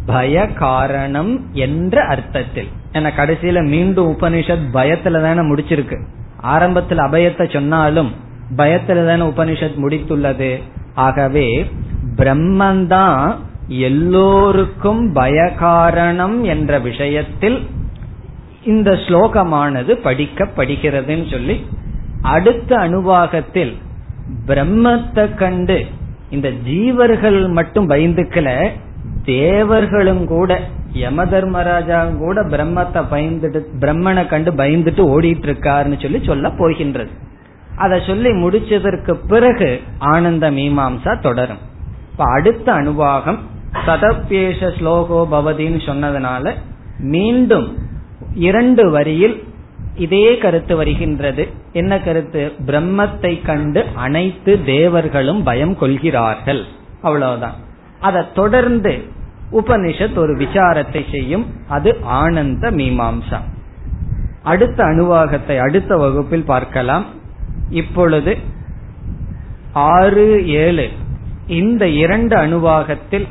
பய 0.06 0.46
காரணம் 0.46 1.46
என்ற 1.52 2.02
அர்த்தத்தில். 2.02 2.68
என 2.92 3.12
கடைசியில 3.16 3.64
மீண்டும் 3.64 4.18
உபனிஷத் 4.18 4.68
பயத்துல 4.72 5.22
தானே 5.22 5.40
முடிச்சிருக்கு. 5.40 6.04
ஆரம்பத்தில் 6.40 6.98
அபயத்தை 6.98 7.52
சொன்னாலும் 7.52 8.12
பயத்துல 8.56 9.06
தானே 9.06 9.22
உபனிஷத் 9.22 9.80
முடித்துள்ளது. 9.82 10.62
ஆகவே 10.94 11.70
பிரம்மந்தான் 12.16 13.36
எல்லோருக்கும் 13.66 15.14
பயகாரணம் 15.14 16.40
என்ற 16.40 16.78
விஷயத்தில் 16.78 17.66
இந்த 18.64 18.90
ஸ்லோகமானது 18.90 19.96
படிக்கப்படுகிறதுன்னு 20.04 21.30
சொல்லி 21.30 21.66
அடுத்த 22.22 22.76
அனுவாகத்தில் 22.76 23.76
பிரம்மத்தை 24.46 25.34
கண்டு 25.34 25.86
இந்த 26.30 26.48
ஜீவர்கள் 26.66 27.38
மட்டும் 27.48 27.90
பயந்துக்கல 27.90 28.48
தேவர்களும் 29.24 30.26
கூட 30.26 30.60
யம 30.92 31.24
தர்மராஜாவும் 31.24 32.18
கூட 32.18 32.42
பிரம்மத்தை 32.42 33.00
பயந்துட்டு 33.10 33.60
பிரம்மனை 33.80 34.22
கண்டு 34.26 34.50
பயந்துட்டு 34.52 35.02
ஓடிட்டு 35.14 35.46
இருக்காருன்னு 35.48 35.98
சொல்லி 36.02 36.20
சொல்ல 36.24 36.50
போகின்றது. 36.50 37.10
அதை 37.76 38.00
சொல்லி 38.06 38.30
முடிச்சதற்கு 38.30 39.12
பிறகு 39.28 39.80
ஆனந்த 39.98 40.50
மீமாம்சா 40.50 41.20
தொடரும். 41.20 41.62
இப்ப 42.10 42.24
அடுத்த 42.24 42.72
அனுபாகம் 42.72 43.38
சதப்பேஷ 43.86 44.70
ஸ்லோகோ 44.78 45.20
பவதின்னு 45.34 45.80
சொன்னதுனால 45.86 46.54
மீண்டும் 46.98 47.68
இரண்டு 48.34 48.90
வரியில் 48.90 49.36
இதே 49.98 50.38
கருத்து 50.38 50.76
வருகின்றது. 50.76 51.48
என்ன 51.72 51.98
கருத்து? 51.98 52.52
பிரம்மத்தை 52.66 53.44
கண்டு 53.44 53.86
அனைத்து 53.94 54.64
தேவர்களும் 54.64 55.42
பயம் 55.42 55.78
கொள்கிறார்கள். 55.78 56.64
அவ்வளவுதான். 57.02 57.54
அதை 58.00 58.22
தொடர்ந்து 58.34 59.02
உபனிஷத் 59.52 60.14
ஒரு 60.14 60.36
விசாரத்தை 60.36 61.10
செய்யும். 61.10 61.46
அது 61.68 61.96
ஆனந்த 62.02 62.70
மீமாம்சா 62.70 63.38
அடுத்த 64.42 64.84
அணுவாகத்தை 64.84 65.58
அடுத்த 65.58 65.96
வகுப்பில் 65.96 66.44
பார்க்கலாம். 66.44 67.04
இப்பொழுது 67.70 68.36
ஆறு 69.72 70.48
ஏழு. 70.48 70.88
இந்த 71.46 71.88
இரண்டு 71.88 72.36
அணுவாகத்தில் 72.36 73.26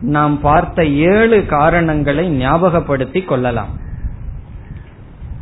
நாம் 0.00 0.40
பார்த்த 0.40 0.84
ஏழு 0.86 1.46
காரணங்களை 1.46 2.46
ஞாபகப்படுத்திக் 2.46 3.24
கொள்ளலாம். 3.24 3.86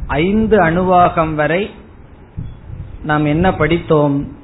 ஐந்து 0.06 0.58
அணுவாகம் 0.58 1.34
வரை 1.34 1.70
நாம் 3.02 3.24
என்ன 3.24 3.54
படித்தோம்? 3.54 4.34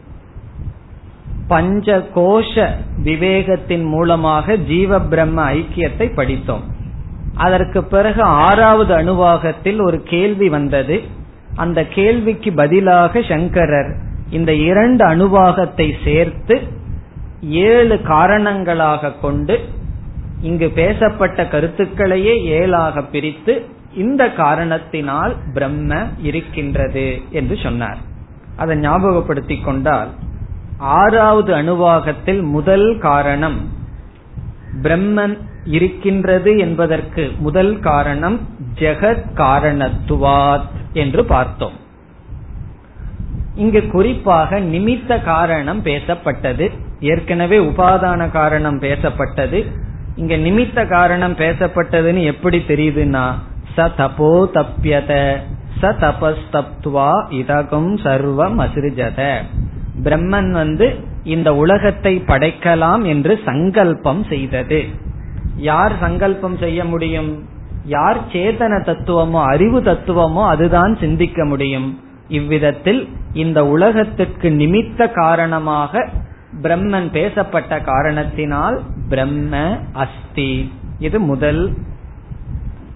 பஞ்ச 1.49 2.09
கோஷ 2.15 2.69
விவேகத்தின் 3.05 3.85
மூலமாக 3.85 4.57
ஜீவ 4.57 5.01
பிரம்ம 5.01 5.53
ஐக்கியத்தை 5.53 6.15
படித்தோம். 6.15 6.63
அதற்கு 7.35 7.85
பிறகு 7.85 8.23
ஆறாவது 8.23 8.97
அணுவாகத்தில் 8.97 9.83
ஒரு 9.83 10.03
கேள்வி 10.03 10.49
வந்தது. 10.49 11.03
அந்த 11.55 11.85
கேள்விக்கு 11.85 12.53
பதிலாக 12.53 13.23
சங்கரர் 13.23 13.97
இந்த 14.31 14.55
இரண்டு 14.55 15.07
அணுவாகத்தை 15.07 15.93
சேர்த்து 16.05 16.63
ஏழு 17.41 18.03
காரணங்களாக 18.03 19.13
கொண்டு 19.13 19.61
இங்கு 20.41 20.69
பேசப்பட்ட 20.69 21.45
கருத்துக்களையே 21.45 22.45
ஏழாக 22.45 23.03
பிரித்து 23.03 23.67
இந்த 23.95 24.31
காரணத்தினால் 24.31 25.37
பிரம்ம 25.55 26.07
இருக்கின்றது 26.23 27.21
என்று 27.31 27.59
சொன்னார். 27.63 27.99
அதை 28.57 28.79
ஞாபகப்படுத்திக் 28.79 29.65
கொண்டால் 29.65 30.09
ஆறாவது 30.77 31.55
அணுவாகத்தில் 31.55 32.43
முதல் 32.43 32.99
காரணம் 32.99 33.69
பிரம்மன் 34.83 35.39
இருக்கின்றது 35.65 36.59
என்பதற்கு 36.59 37.33
முதல் 37.39 37.81
காரணம் 37.81 38.41
ஜெகத் 38.79 39.25
காரணத்துவாத் 39.35 40.67
என்று 40.93 41.25
பார்த்தோம். 41.25 41.81
இங்கு 43.55 43.91
குறிப்பாக 43.91 44.61
நிமித்த 44.61 45.23
காரணம் 45.23 45.85
பேசப்பட்டது 45.85 46.71
ஏற்கனவே 47.01 47.59
உபாதான 47.59 48.31
காரணம் 48.31 48.81
பேசப்பட்டது. 48.81 49.67
இங்க 50.17 50.37
நிமித்த 50.37 50.89
காரணம் 50.89 51.37
பேசப்பட்டதுன்னு 51.37 52.23
எப்படி 52.23 52.59
தெரியுதுன்னா 52.59 53.33
ச 53.77 53.87
தபோ 53.99 54.33
தப்பியத 54.55 55.13
ச 55.81 55.91
தபஸ்தப்துவா 56.03 57.11
இதகம் 57.41 57.93
சர்வம் 58.05 58.59
அசிருஜத 58.65 59.21
பிரம்மன் 60.05 60.51
வந்து 60.51 60.87
இந்த 61.25 61.49
உலகத்தை 61.55 62.13
படைக்கலாம் 62.27 63.03
என்று 63.05 63.33
சங்கல்பம் 63.45 64.23
செய்தது. 64.25 64.81
யார் 65.71 65.95
சங்கல்பம் 66.01 66.57
செய்ய 66.57 66.85
முடியும்? 66.85 67.31
யார் 67.87 68.21
சேதன 68.33 68.75
தத்துவமோ 68.89 69.41
அறிவு 69.53 69.79
தத்துவமோ 69.83 70.43
அதுதான் 70.47 70.93
சிந்திக்க 70.95 71.45
முடியும். 71.45 71.89
இவ்விதத்தில் 72.29 73.01
இந்த 73.43 73.59
உலகத்திற்கு 73.67 74.49
நிமித்த 74.61 75.11
காரணமாக 75.13 76.05
பிரம்மன் 76.63 77.09
பேசப்பட்ட 77.11 77.73
காரணத்தினால் 77.91 78.77
பிரம்ம 79.09 79.63
அஸ்தி. 80.05 80.53
இது 80.99 81.19
முதல் 81.33 81.63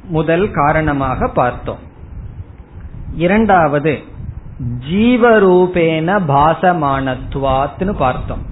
முதல் 0.08 0.50
காரணமாக 0.50 1.28
பார்த்தோம். 1.28 1.78
இரண்டாவது 3.16 4.02
ஜீவரூபேன 4.90 6.20
பாசமானத்வாத்னு 6.28 7.92
பார்த்தோம். 7.92 8.42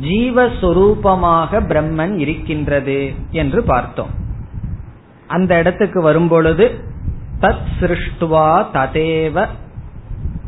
ஜீவஸ்வரூபமாக 0.00 1.60
பிரம்மன் 1.68 2.18
இருக்கின்றது 2.18 3.12
என்று 3.30 3.62
பார்த்தோம். 3.62 4.10
அந்த 5.26 5.58
இடத்துக்கு 5.58 6.00
வரும்பொழுது 6.00 6.84
தத் 7.40 7.66
சிருஷ்டுவா 7.80 8.64
ததேவ 8.74 9.48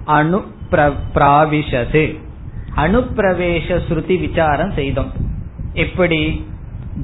அணு 0.04 0.44
பிராவிஷது 1.14 2.20
அணுப்பிரவேச 2.76 3.80
ஸ்ருதி 3.88 4.28
விசாரம் 4.28 4.72
செய்தோம். 4.72 5.12
எப்படி? 5.72 6.46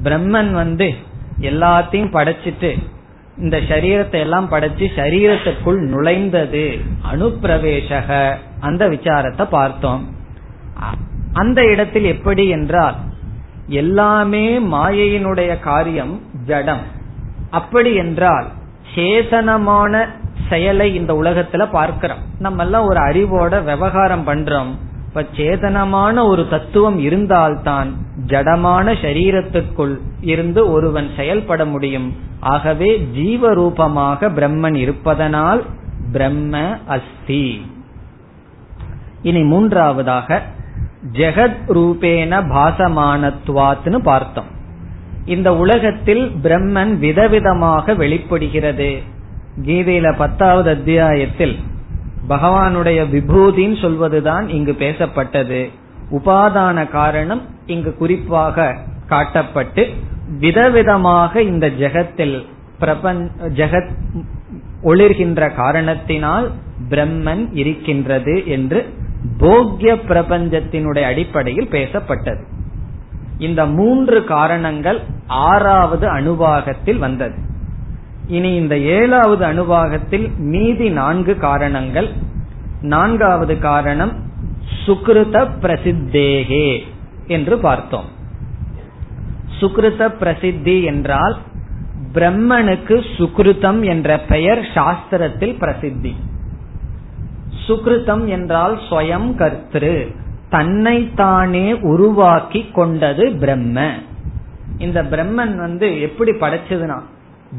பிரம்மன் 0.03 0.51
வந்து 0.51 0.93
எல்லாத்தையும் 1.39 2.11
படைச்சிட்டு 2.11 2.83
இந்த 3.37 3.57
சரீரத்தை 3.57 4.19
எல்லாம் 4.19 4.51
படைச்சு 4.51 4.87
சரீரத்துக்குள் 4.95 5.79
நுழைந்தது. 5.93 6.65
அணுப்பிரவேசக. 7.11 8.35
அந்த 8.59 8.89
விசாரத்தை 8.89 9.45
பார்த்தோம். 9.49 10.03
அந்த 11.33 11.59
இடத்தில் 11.65 12.03
எப்படி 12.03 12.47
என்றால் 12.47 12.95
எல்லாமே 13.67 14.59
மாயையினுடைய 14.59 15.59
காரியம் 15.59 16.21
ஜடம். 16.45 16.83
அப்படி 17.49 17.93
என்றால் 17.95 18.47
சேதனமான 18.95 20.05
செயலை 20.49 20.95
இந்த 20.95 21.13
உலகத்துல 21.13 21.69
பார்க்கிறோம். 21.71 22.23
நம்ம 22.39 22.63
எல்லாம் 22.63 22.85
ஒரு 22.85 22.99
அறிவோட 22.99 23.63
விவகாரம் 23.63 24.27
பண்றோம். 24.27 24.71
இப்ப 25.15 25.25
சேதனமான 25.35 26.27
ஒரு 26.27 26.47
தத்துவம் 26.47 26.99
இருந்தால்தான் 26.99 27.93
ஜடமான 28.25 28.95
சரீரத்துக்குள் 29.01 29.97
இருந்து 30.21 30.71
ஒருவன் 30.71 31.09
செயல்பட 31.15 31.65
முடியும். 31.65 32.15
ஆகவே 32.39 33.07
ஜீவரூபமாக 33.15 34.29
பிரம்மன் 34.29 34.75
இருப்பதனால் 34.75 35.65
பிரம்ம 36.11 36.77
அஸ்தி. 36.87 37.65
இனி 39.21 39.43
மூன்றாவதாக 39.43 40.41
ஜெகத் 41.11 41.61
ரூபேன 41.67 42.41
பாசமானத்வாத்னு 42.55 43.97
பார்த்தோம். 43.97 44.45
இந்த 45.25 45.55
உலகத்தில் 45.55 46.31
பிரம்மன் 46.43 46.97
விதவிதமாக 46.97 47.95
வெளிப்படுகிறது. 47.95 49.01
கீதையில 49.61 50.15
பத்தாவது 50.17 50.69
அத்தியாயத்தில் 50.69 51.59
பகவானுடைய 52.29 52.99
விபூதின்னு 53.11 53.81
சொல்வதுதான் 53.81 54.49
இங்கு 54.49 54.71
பேசப்பட்டது. 54.71 55.69
உபாதான 56.11 56.89
காரணம் 56.89 57.41
இங்கு 57.65 57.95
குறிப்பாக 57.95 58.77
காட்டப்பட்டு 59.09 59.93
விதவிதமாக 60.39 61.35
இந்த 61.35 61.67
ஜெகத்தில் 61.67 62.45
பிரபஞ்ச 62.79 63.47
ஜெகத் 63.47 63.89
ஒளிர்கின்ற 64.83 65.55
காரணத்தினால் 65.55 66.51
பிரம்மன் 66.89 67.49
இருக்கின்றது 67.53 68.47
என்று 68.47 68.93
போக்கிய 69.37 69.93
பிரபஞ்சத்தினுடைய 69.93 71.01
அடிப்படையில் 71.01 71.67
பேசப்பட்டது. 71.67 72.43
இந்த 73.37 73.65
மூன்று 73.65 74.23
காரணங்கள் 74.23 74.99
ஆறாவது 75.27 76.07
அணுவாகத்தில் 76.07 76.97
வந்தது. 76.97 77.35
இனி 78.27 78.55
இந்த 78.55 78.77
ஏழாவது 78.77 79.45
அணுவாகத்தில் 79.45 80.37
மீதி 80.37 80.89
நான்கு 80.89 81.37
காரணங்கள். 81.37 82.09
நான்காவது 82.81 83.59
காரணம் 83.59 84.11
சுக்ருத 84.85 85.47
பிரசித்தேகே 85.61 86.79
என்று 87.27 87.57
பார்த்தோம். 87.57 88.05
சுக்ருத 89.59 90.09
பிரசித்தி 90.09 90.83
என்றால் 90.83 91.37
பிரம்மனுக்கு 92.13 93.05
சுக்ருதம் 93.17 93.85
என்ற 93.85 94.19
பெயர் 94.19 94.59
சாஸ்திரத்தில் 94.59 95.57
பிரசித்தி. 95.57 96.15
சுக்ருதம் 97.67 98.25
என்றால் 98.25 98.79
ஸ்வயம் 98.89 99.29
கர்த்திரு 99.35 100.15
தன்னைத்தானே 100.49 101.73
உருவாக்கி 101.73 102.65
கொண்டது 102.71 103.31
பிரம்ம. 103.31 103.89
இந்த 104.77 105.03
பிரம்மன் 105.03 105.55
வந்து 105.55 106.01
எப்படி 106.01 106.31
படைச்சதுனா 106.31 107.01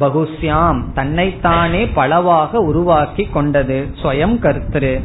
பகுஸ்யாம் 0.01 0.92
தன்னைத்தானே 0.95 1.86
பலவாக 1.86 2.59
உருவாக்கி 2.59 3.24
கொண்டது 3.24 3.86
ஸ்வயம் 4.03 4.38
கர்த்தரு. 4.42 5.01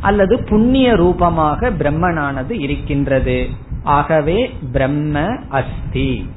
அல்லது 0.00 0.44
புண்ணிய 0.48 0.94
ரூபமாக 0.94 1.70
பிரம்மனானது 1.70 2.50
இருக்கின்றது. 2.50 3.48
ஆகவே 3.82 4.54
பிரம்ம 4.72 5.36
அஸ்தி. 5.48 6.30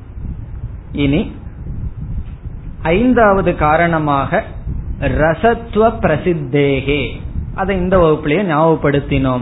இனி 0.91 1.31
ஐந்தாவது 2.81 3.55
காரணமாக 3.55 4.43
ரசத்துவ 4.99 5.89
பிரசித்தேகே. 6.01 7.09
அதை 7.55 7.77
இந்த 7.77 7.99
வகுப்பிலேயே 7.99 8.51
ஞாபகப்படுத்தினோம். 8.51 9.41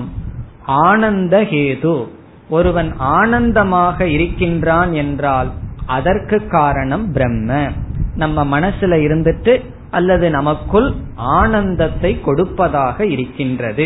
ஆனந்த 0.66 1.42
ஹேது. 1.42 2.08
ஒருவன் 2.50 2.94
ஆனந்தமாக 2.98 4.08
இருக்கின்றான் 4.08 4.94
என்றால் 4.94 5.52
அதற்கு 5.86 6.48
காரணம் 6.48 7.12
பிரம்ம. 7.12 7.70
நம்ம 8.18 8.60
மனசுல 8.60 8.96
இருந்துட்டு 9.08 9.54
அல்லது 9.92 10.30
நமக்குள் 10.30 10.88
ஆனந்தத்தை 11.16 12.12
கொடுப்பதாக 12.22 13.06
இருக்கின்றது. 13.06 13.86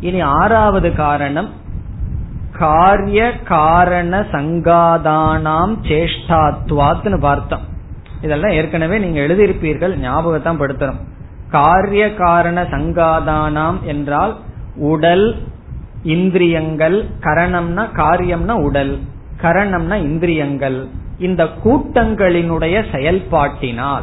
இனி 0.00 0.20
ஆறாவது 0.20 0.88
காரணம் 0.94 1.50
காரிய 2.58 3.20
காரண 3.38 4.20
சங்காதானாம் 4.32 5.74
சேஷ்டாத்வாத்னு 5.90 7.18
பார்த்தோம். 7.20 7.64
இதெல்லாம் 8.22 8.50
ஏற்கனவே 8.50 8.98
நீங்க 8.98 9.20
எழுதியிருப்பீர்கள் 9.20 9.94
ஞாபகத்தான் 10.04 10.60
படுத்தணும். 10.60 11.00
காரிய 11.50 12.04
காரண 12.14 12.62
சங்காதானாம் 12.62 13.80
என்றால் 13.82 14.34
உடல் 14.92 15.26
இந்திரியங்கள் 16.02 16.96
கரணம்னா 17.20 17.84
காரியம்னா 18.00 18.54
உடல் 18.62 18.94
கரணம்னா 19.42 19.96
இந்திரியங்கள். 20.08 20.78
இந்த 21.18 21.48
கூட்டங்களினுடைய 21.64 22.84
செயல்பாட்டினால் 22.92 24.02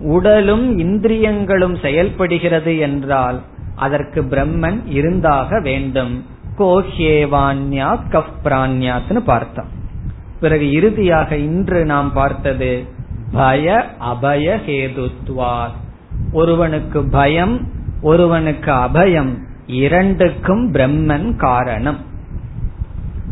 உடலும் 0.00 0.78
இந்திரியங்களும் 0.78 1.76
செயல்படுகிறது 1.76 2.78
என்றால் 2.78 3.40
அதற்கு 3.76 4.22
பிரம்மன் 4.22 4.80
இருந்தாக 4.86 5.60
வேண்டும். 5.60 6.26
கோஹேவான்யா 6.58 7.98
கஃப் 8.08 9.24
பார்த்தோம். 9.24 9.68
பிறகு 10.40 10.72
இறுதியாக 10.72 11.36
இன்று 11.36 11.84
நாம் 11.84 12.12
பார்த்தது 12.12 12.84
பய 13.32 13.90
அபய 13.98 14.60
ஹேதுத்வார் 14.66 15.72
ஒருவனுக்கு 16.32 17.08
பயம் 17.08 17.70
ஒருவனுக்கு 18.02 18.72
அபயம் 18.72 19.36
இரண்டுக்கும் 19.66 20.72
பிரம்மன் 20.72 21.36
காரணம். 21.36 21.98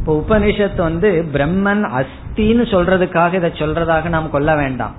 இப்ப 0.06 0.16
உபனிஷத்து 0.22 0.80
வந்து 0.88 1.08
பிரம்மன் 1.34 1.80
அஸ்தின்னு 1.98 2.64
சொல்றதுக்காக 2.72 3.32
இதை 3.38 3.48
சொல்றதாக 3.60 4.10
நாம் 4.14 4.28
கொள்ள 4.34 4.50
வேண்டாம். 4.60 4.92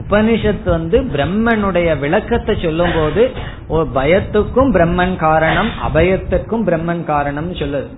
உபனிஷத்து 0.00 0.68
வந்து 0.68 0.96
பிரம்மனுடைய 1.12 1.88
விளக்கத்தை 2.00 2.54
சொல்லும் 2.64 2.94
போது 2.96 3.22
பயத்துக்கும் 3.98 4.72
பிரம்மன் 4.76 5.14
காரணம் 5.20 5.70
அபயத்துக்கும் 5.88 6.64
பிரம்மன் 6.68 7.04
காரணம் 7.12 7.52
சொல்லுது. 7.60 7.88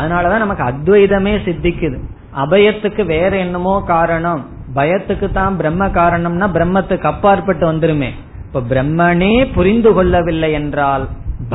அதனாலதான் 0.00 0.44
நமக்கு 0.44 0.64
அத்வைதமே 0.70 1.34
சித்திக்குது. 1.46 1.98
அபயத்துக்கு 2.44 3.04
வேற 3.14 3.32
என்னமோ 3.46 3.74
காரணம் 3.94 4.42
பயத்துக்கு 4.74 5.30
தான் 5.40 5.58
பிரம்ம 5.62 5.88
காரணம்னா 5.98 6.50
பிரம்மத்துக்கு 6.58 7.10
அப்பாற்பட்டு 7.12 7.66
வந்துருமே. 7.72 8.12
இப்ப 8.46 8.64
பிரம்மனே 8.74 9.34
புரிந்து 9.56 9.92
கொள்ளவில்லை 9.98 10.52
என்றால் 10.60 11.06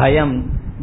பயம் 0.01 0.36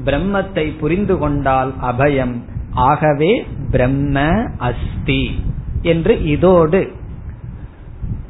பிரம்மத்தை 0.07 0.69
புரிந்து 0.85 1.17
கொண்டால் 1.19 1.73
அபயம் 1.93 2.37
ஆகவே 2.75 3.47
பிரம்ம 3.71 4.45
அஸ்தி 4.59 5.45
என்று 5.83 6.25
இதோடு. 6.25 6.93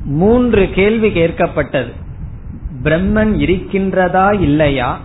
மூன்று 0.05 0.71
கேள்வி 0.71 1.09
கேட்கப்பட்டது. 1.09 1.93
பிரம்மன் 2.83 3.35
இருக்கின்றதா 3.39 4.41
இல்லையா? 4.41 5.01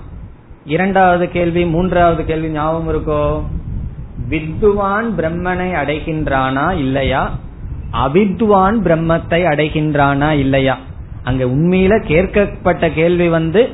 இரண்டாவது 0.66 1.30
கேள்வி 1.30 1.66
மூன்றாவது 1.66 2.26
கேள்வி 2.26 2.48
ஞாபகம் 2.48 2.94
இருக்கோ? 2.94 3.42
வித்வான் 4.30 5.16
பிரம்மனை 5.18 5.74
அடைகின்றானா 5.74 6.78
இல்லையா? 6.78 7.40
அவித்வான் 7.92 8.76
பிரம்மத்தை 8.84 9.44
அடைகின்றானா 9.44 10.32
இல்லையா? 10.32 10.78
அங்க 11.24 11.46
உண்மையில 11.46 12.06
கேட்கப்பட்ட 12.06 12.90
கேள்வி 12.90 13.30
வந்து 13.30 13.70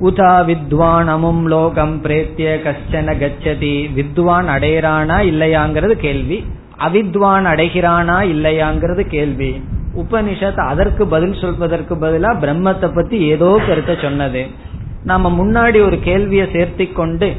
உதா 0.00 0.44
வித்வான் 0.44 1.08
அமும் 1.08 1.46
லோகம் 1.46 2.02
பிரேத்திய 2.02 2.50
கஷ்டன 2.66 3.14
கச்சதி 3.18 3.92
வித்வான் 3.92 4.48
அடையிறானா 4.48 5.16
இல்லையாங்கிறது 5.30 5.92
கேள்வி. 5.92 6.44
அவித்வான் 6.86 7.46
அடைகிறானா 7.52 8.16
இல்லையாங்கிறது 8.32 9.00
கேள்வி. 9.00 9.62
உபனிஷத் 9.96 10.60
அதற்கு 10.66 11.06
பதில் 11.06 11.34
சொல்வதற்கு 11.34 11.94
பதிலா 11.94 12.30
பிரம்மத்தை 12.42 12.94
பத்தி 12.94 13.18
ஏதோ 13.20 13.60
கருத்தை 13.66 13.96
சொன்னது. 14.02 14.46
நாம 15.04 15.32
முன்னாடி 15.38 15.84
ஒரு 15.84 15.98
கேள்வியை 16.00 16.46
சேர்த்தி 16.46 16.92
கொண்டு 16.92 17.32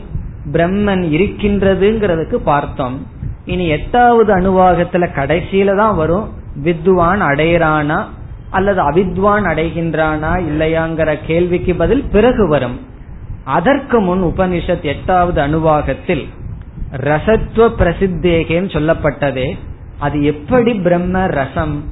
பிரம்மன் 0.51 1.03
இருக்கின்றதுங்கிறதுக்கு 1.16 2.36
பார்த்தோம். 2.36 3.07
இனி 3.45 3.68
எட்டாவது 3.68 4.32
அணுவாகத்துல 4.36 5.07
கடைசியில 5.16 5.76
தான் 5.76 5.95
வரும். 5.95 6.28
வித்வான் 6.55 7.22
அடையிறானா 7.22 7.99
அல்லது 8.50 8.91
அவித்வான் 8.91 9.45
அடைகின்றானா 9.52 10.34
இல்லையாங்கிற 10.50 11.18
கேள்விக்கு 11.26 11.76
பதில் 11.76 12.06
பிறகு 12.12 12.47
வரும். 12.47 12.78
அதற்கு 13.43 14.00
முன் 14.00 14.24
உபனிஷத் 14.24 14.82
எட்டாவது 14.82 15.41
அணுவாகத்தில் 15.41 16.28
ரசத்துவ 16.91 17.70
பிரசித்தேகேன்னு 17.80 18.72
சொல்லப்பட்டதே. 18.78 19.58
அது 20.00 20.24
எப்படி 20.24 20.74
பிரம்ம 20.74 21.26
ரசம் 21.28 21.84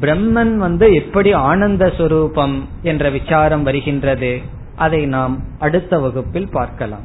பிரம்மன் 0.00 0.56
வந்து 0.56 0.94
எப்படி 0.94 1.32
ஆனந்த 1.32 1.86
சுரூபம் 1.86 2.54
என்ற 2.82 3.10
விசாரம் 3.10 3.62
வருகின்றது 3.62 4.40
அதை 4.76 5.06
நாம் 5.06 5.40
அடுத்த 5.58 5.98
வகுப்பில் 5.98 6.48
பார்க்கலாம். 6.52 7.04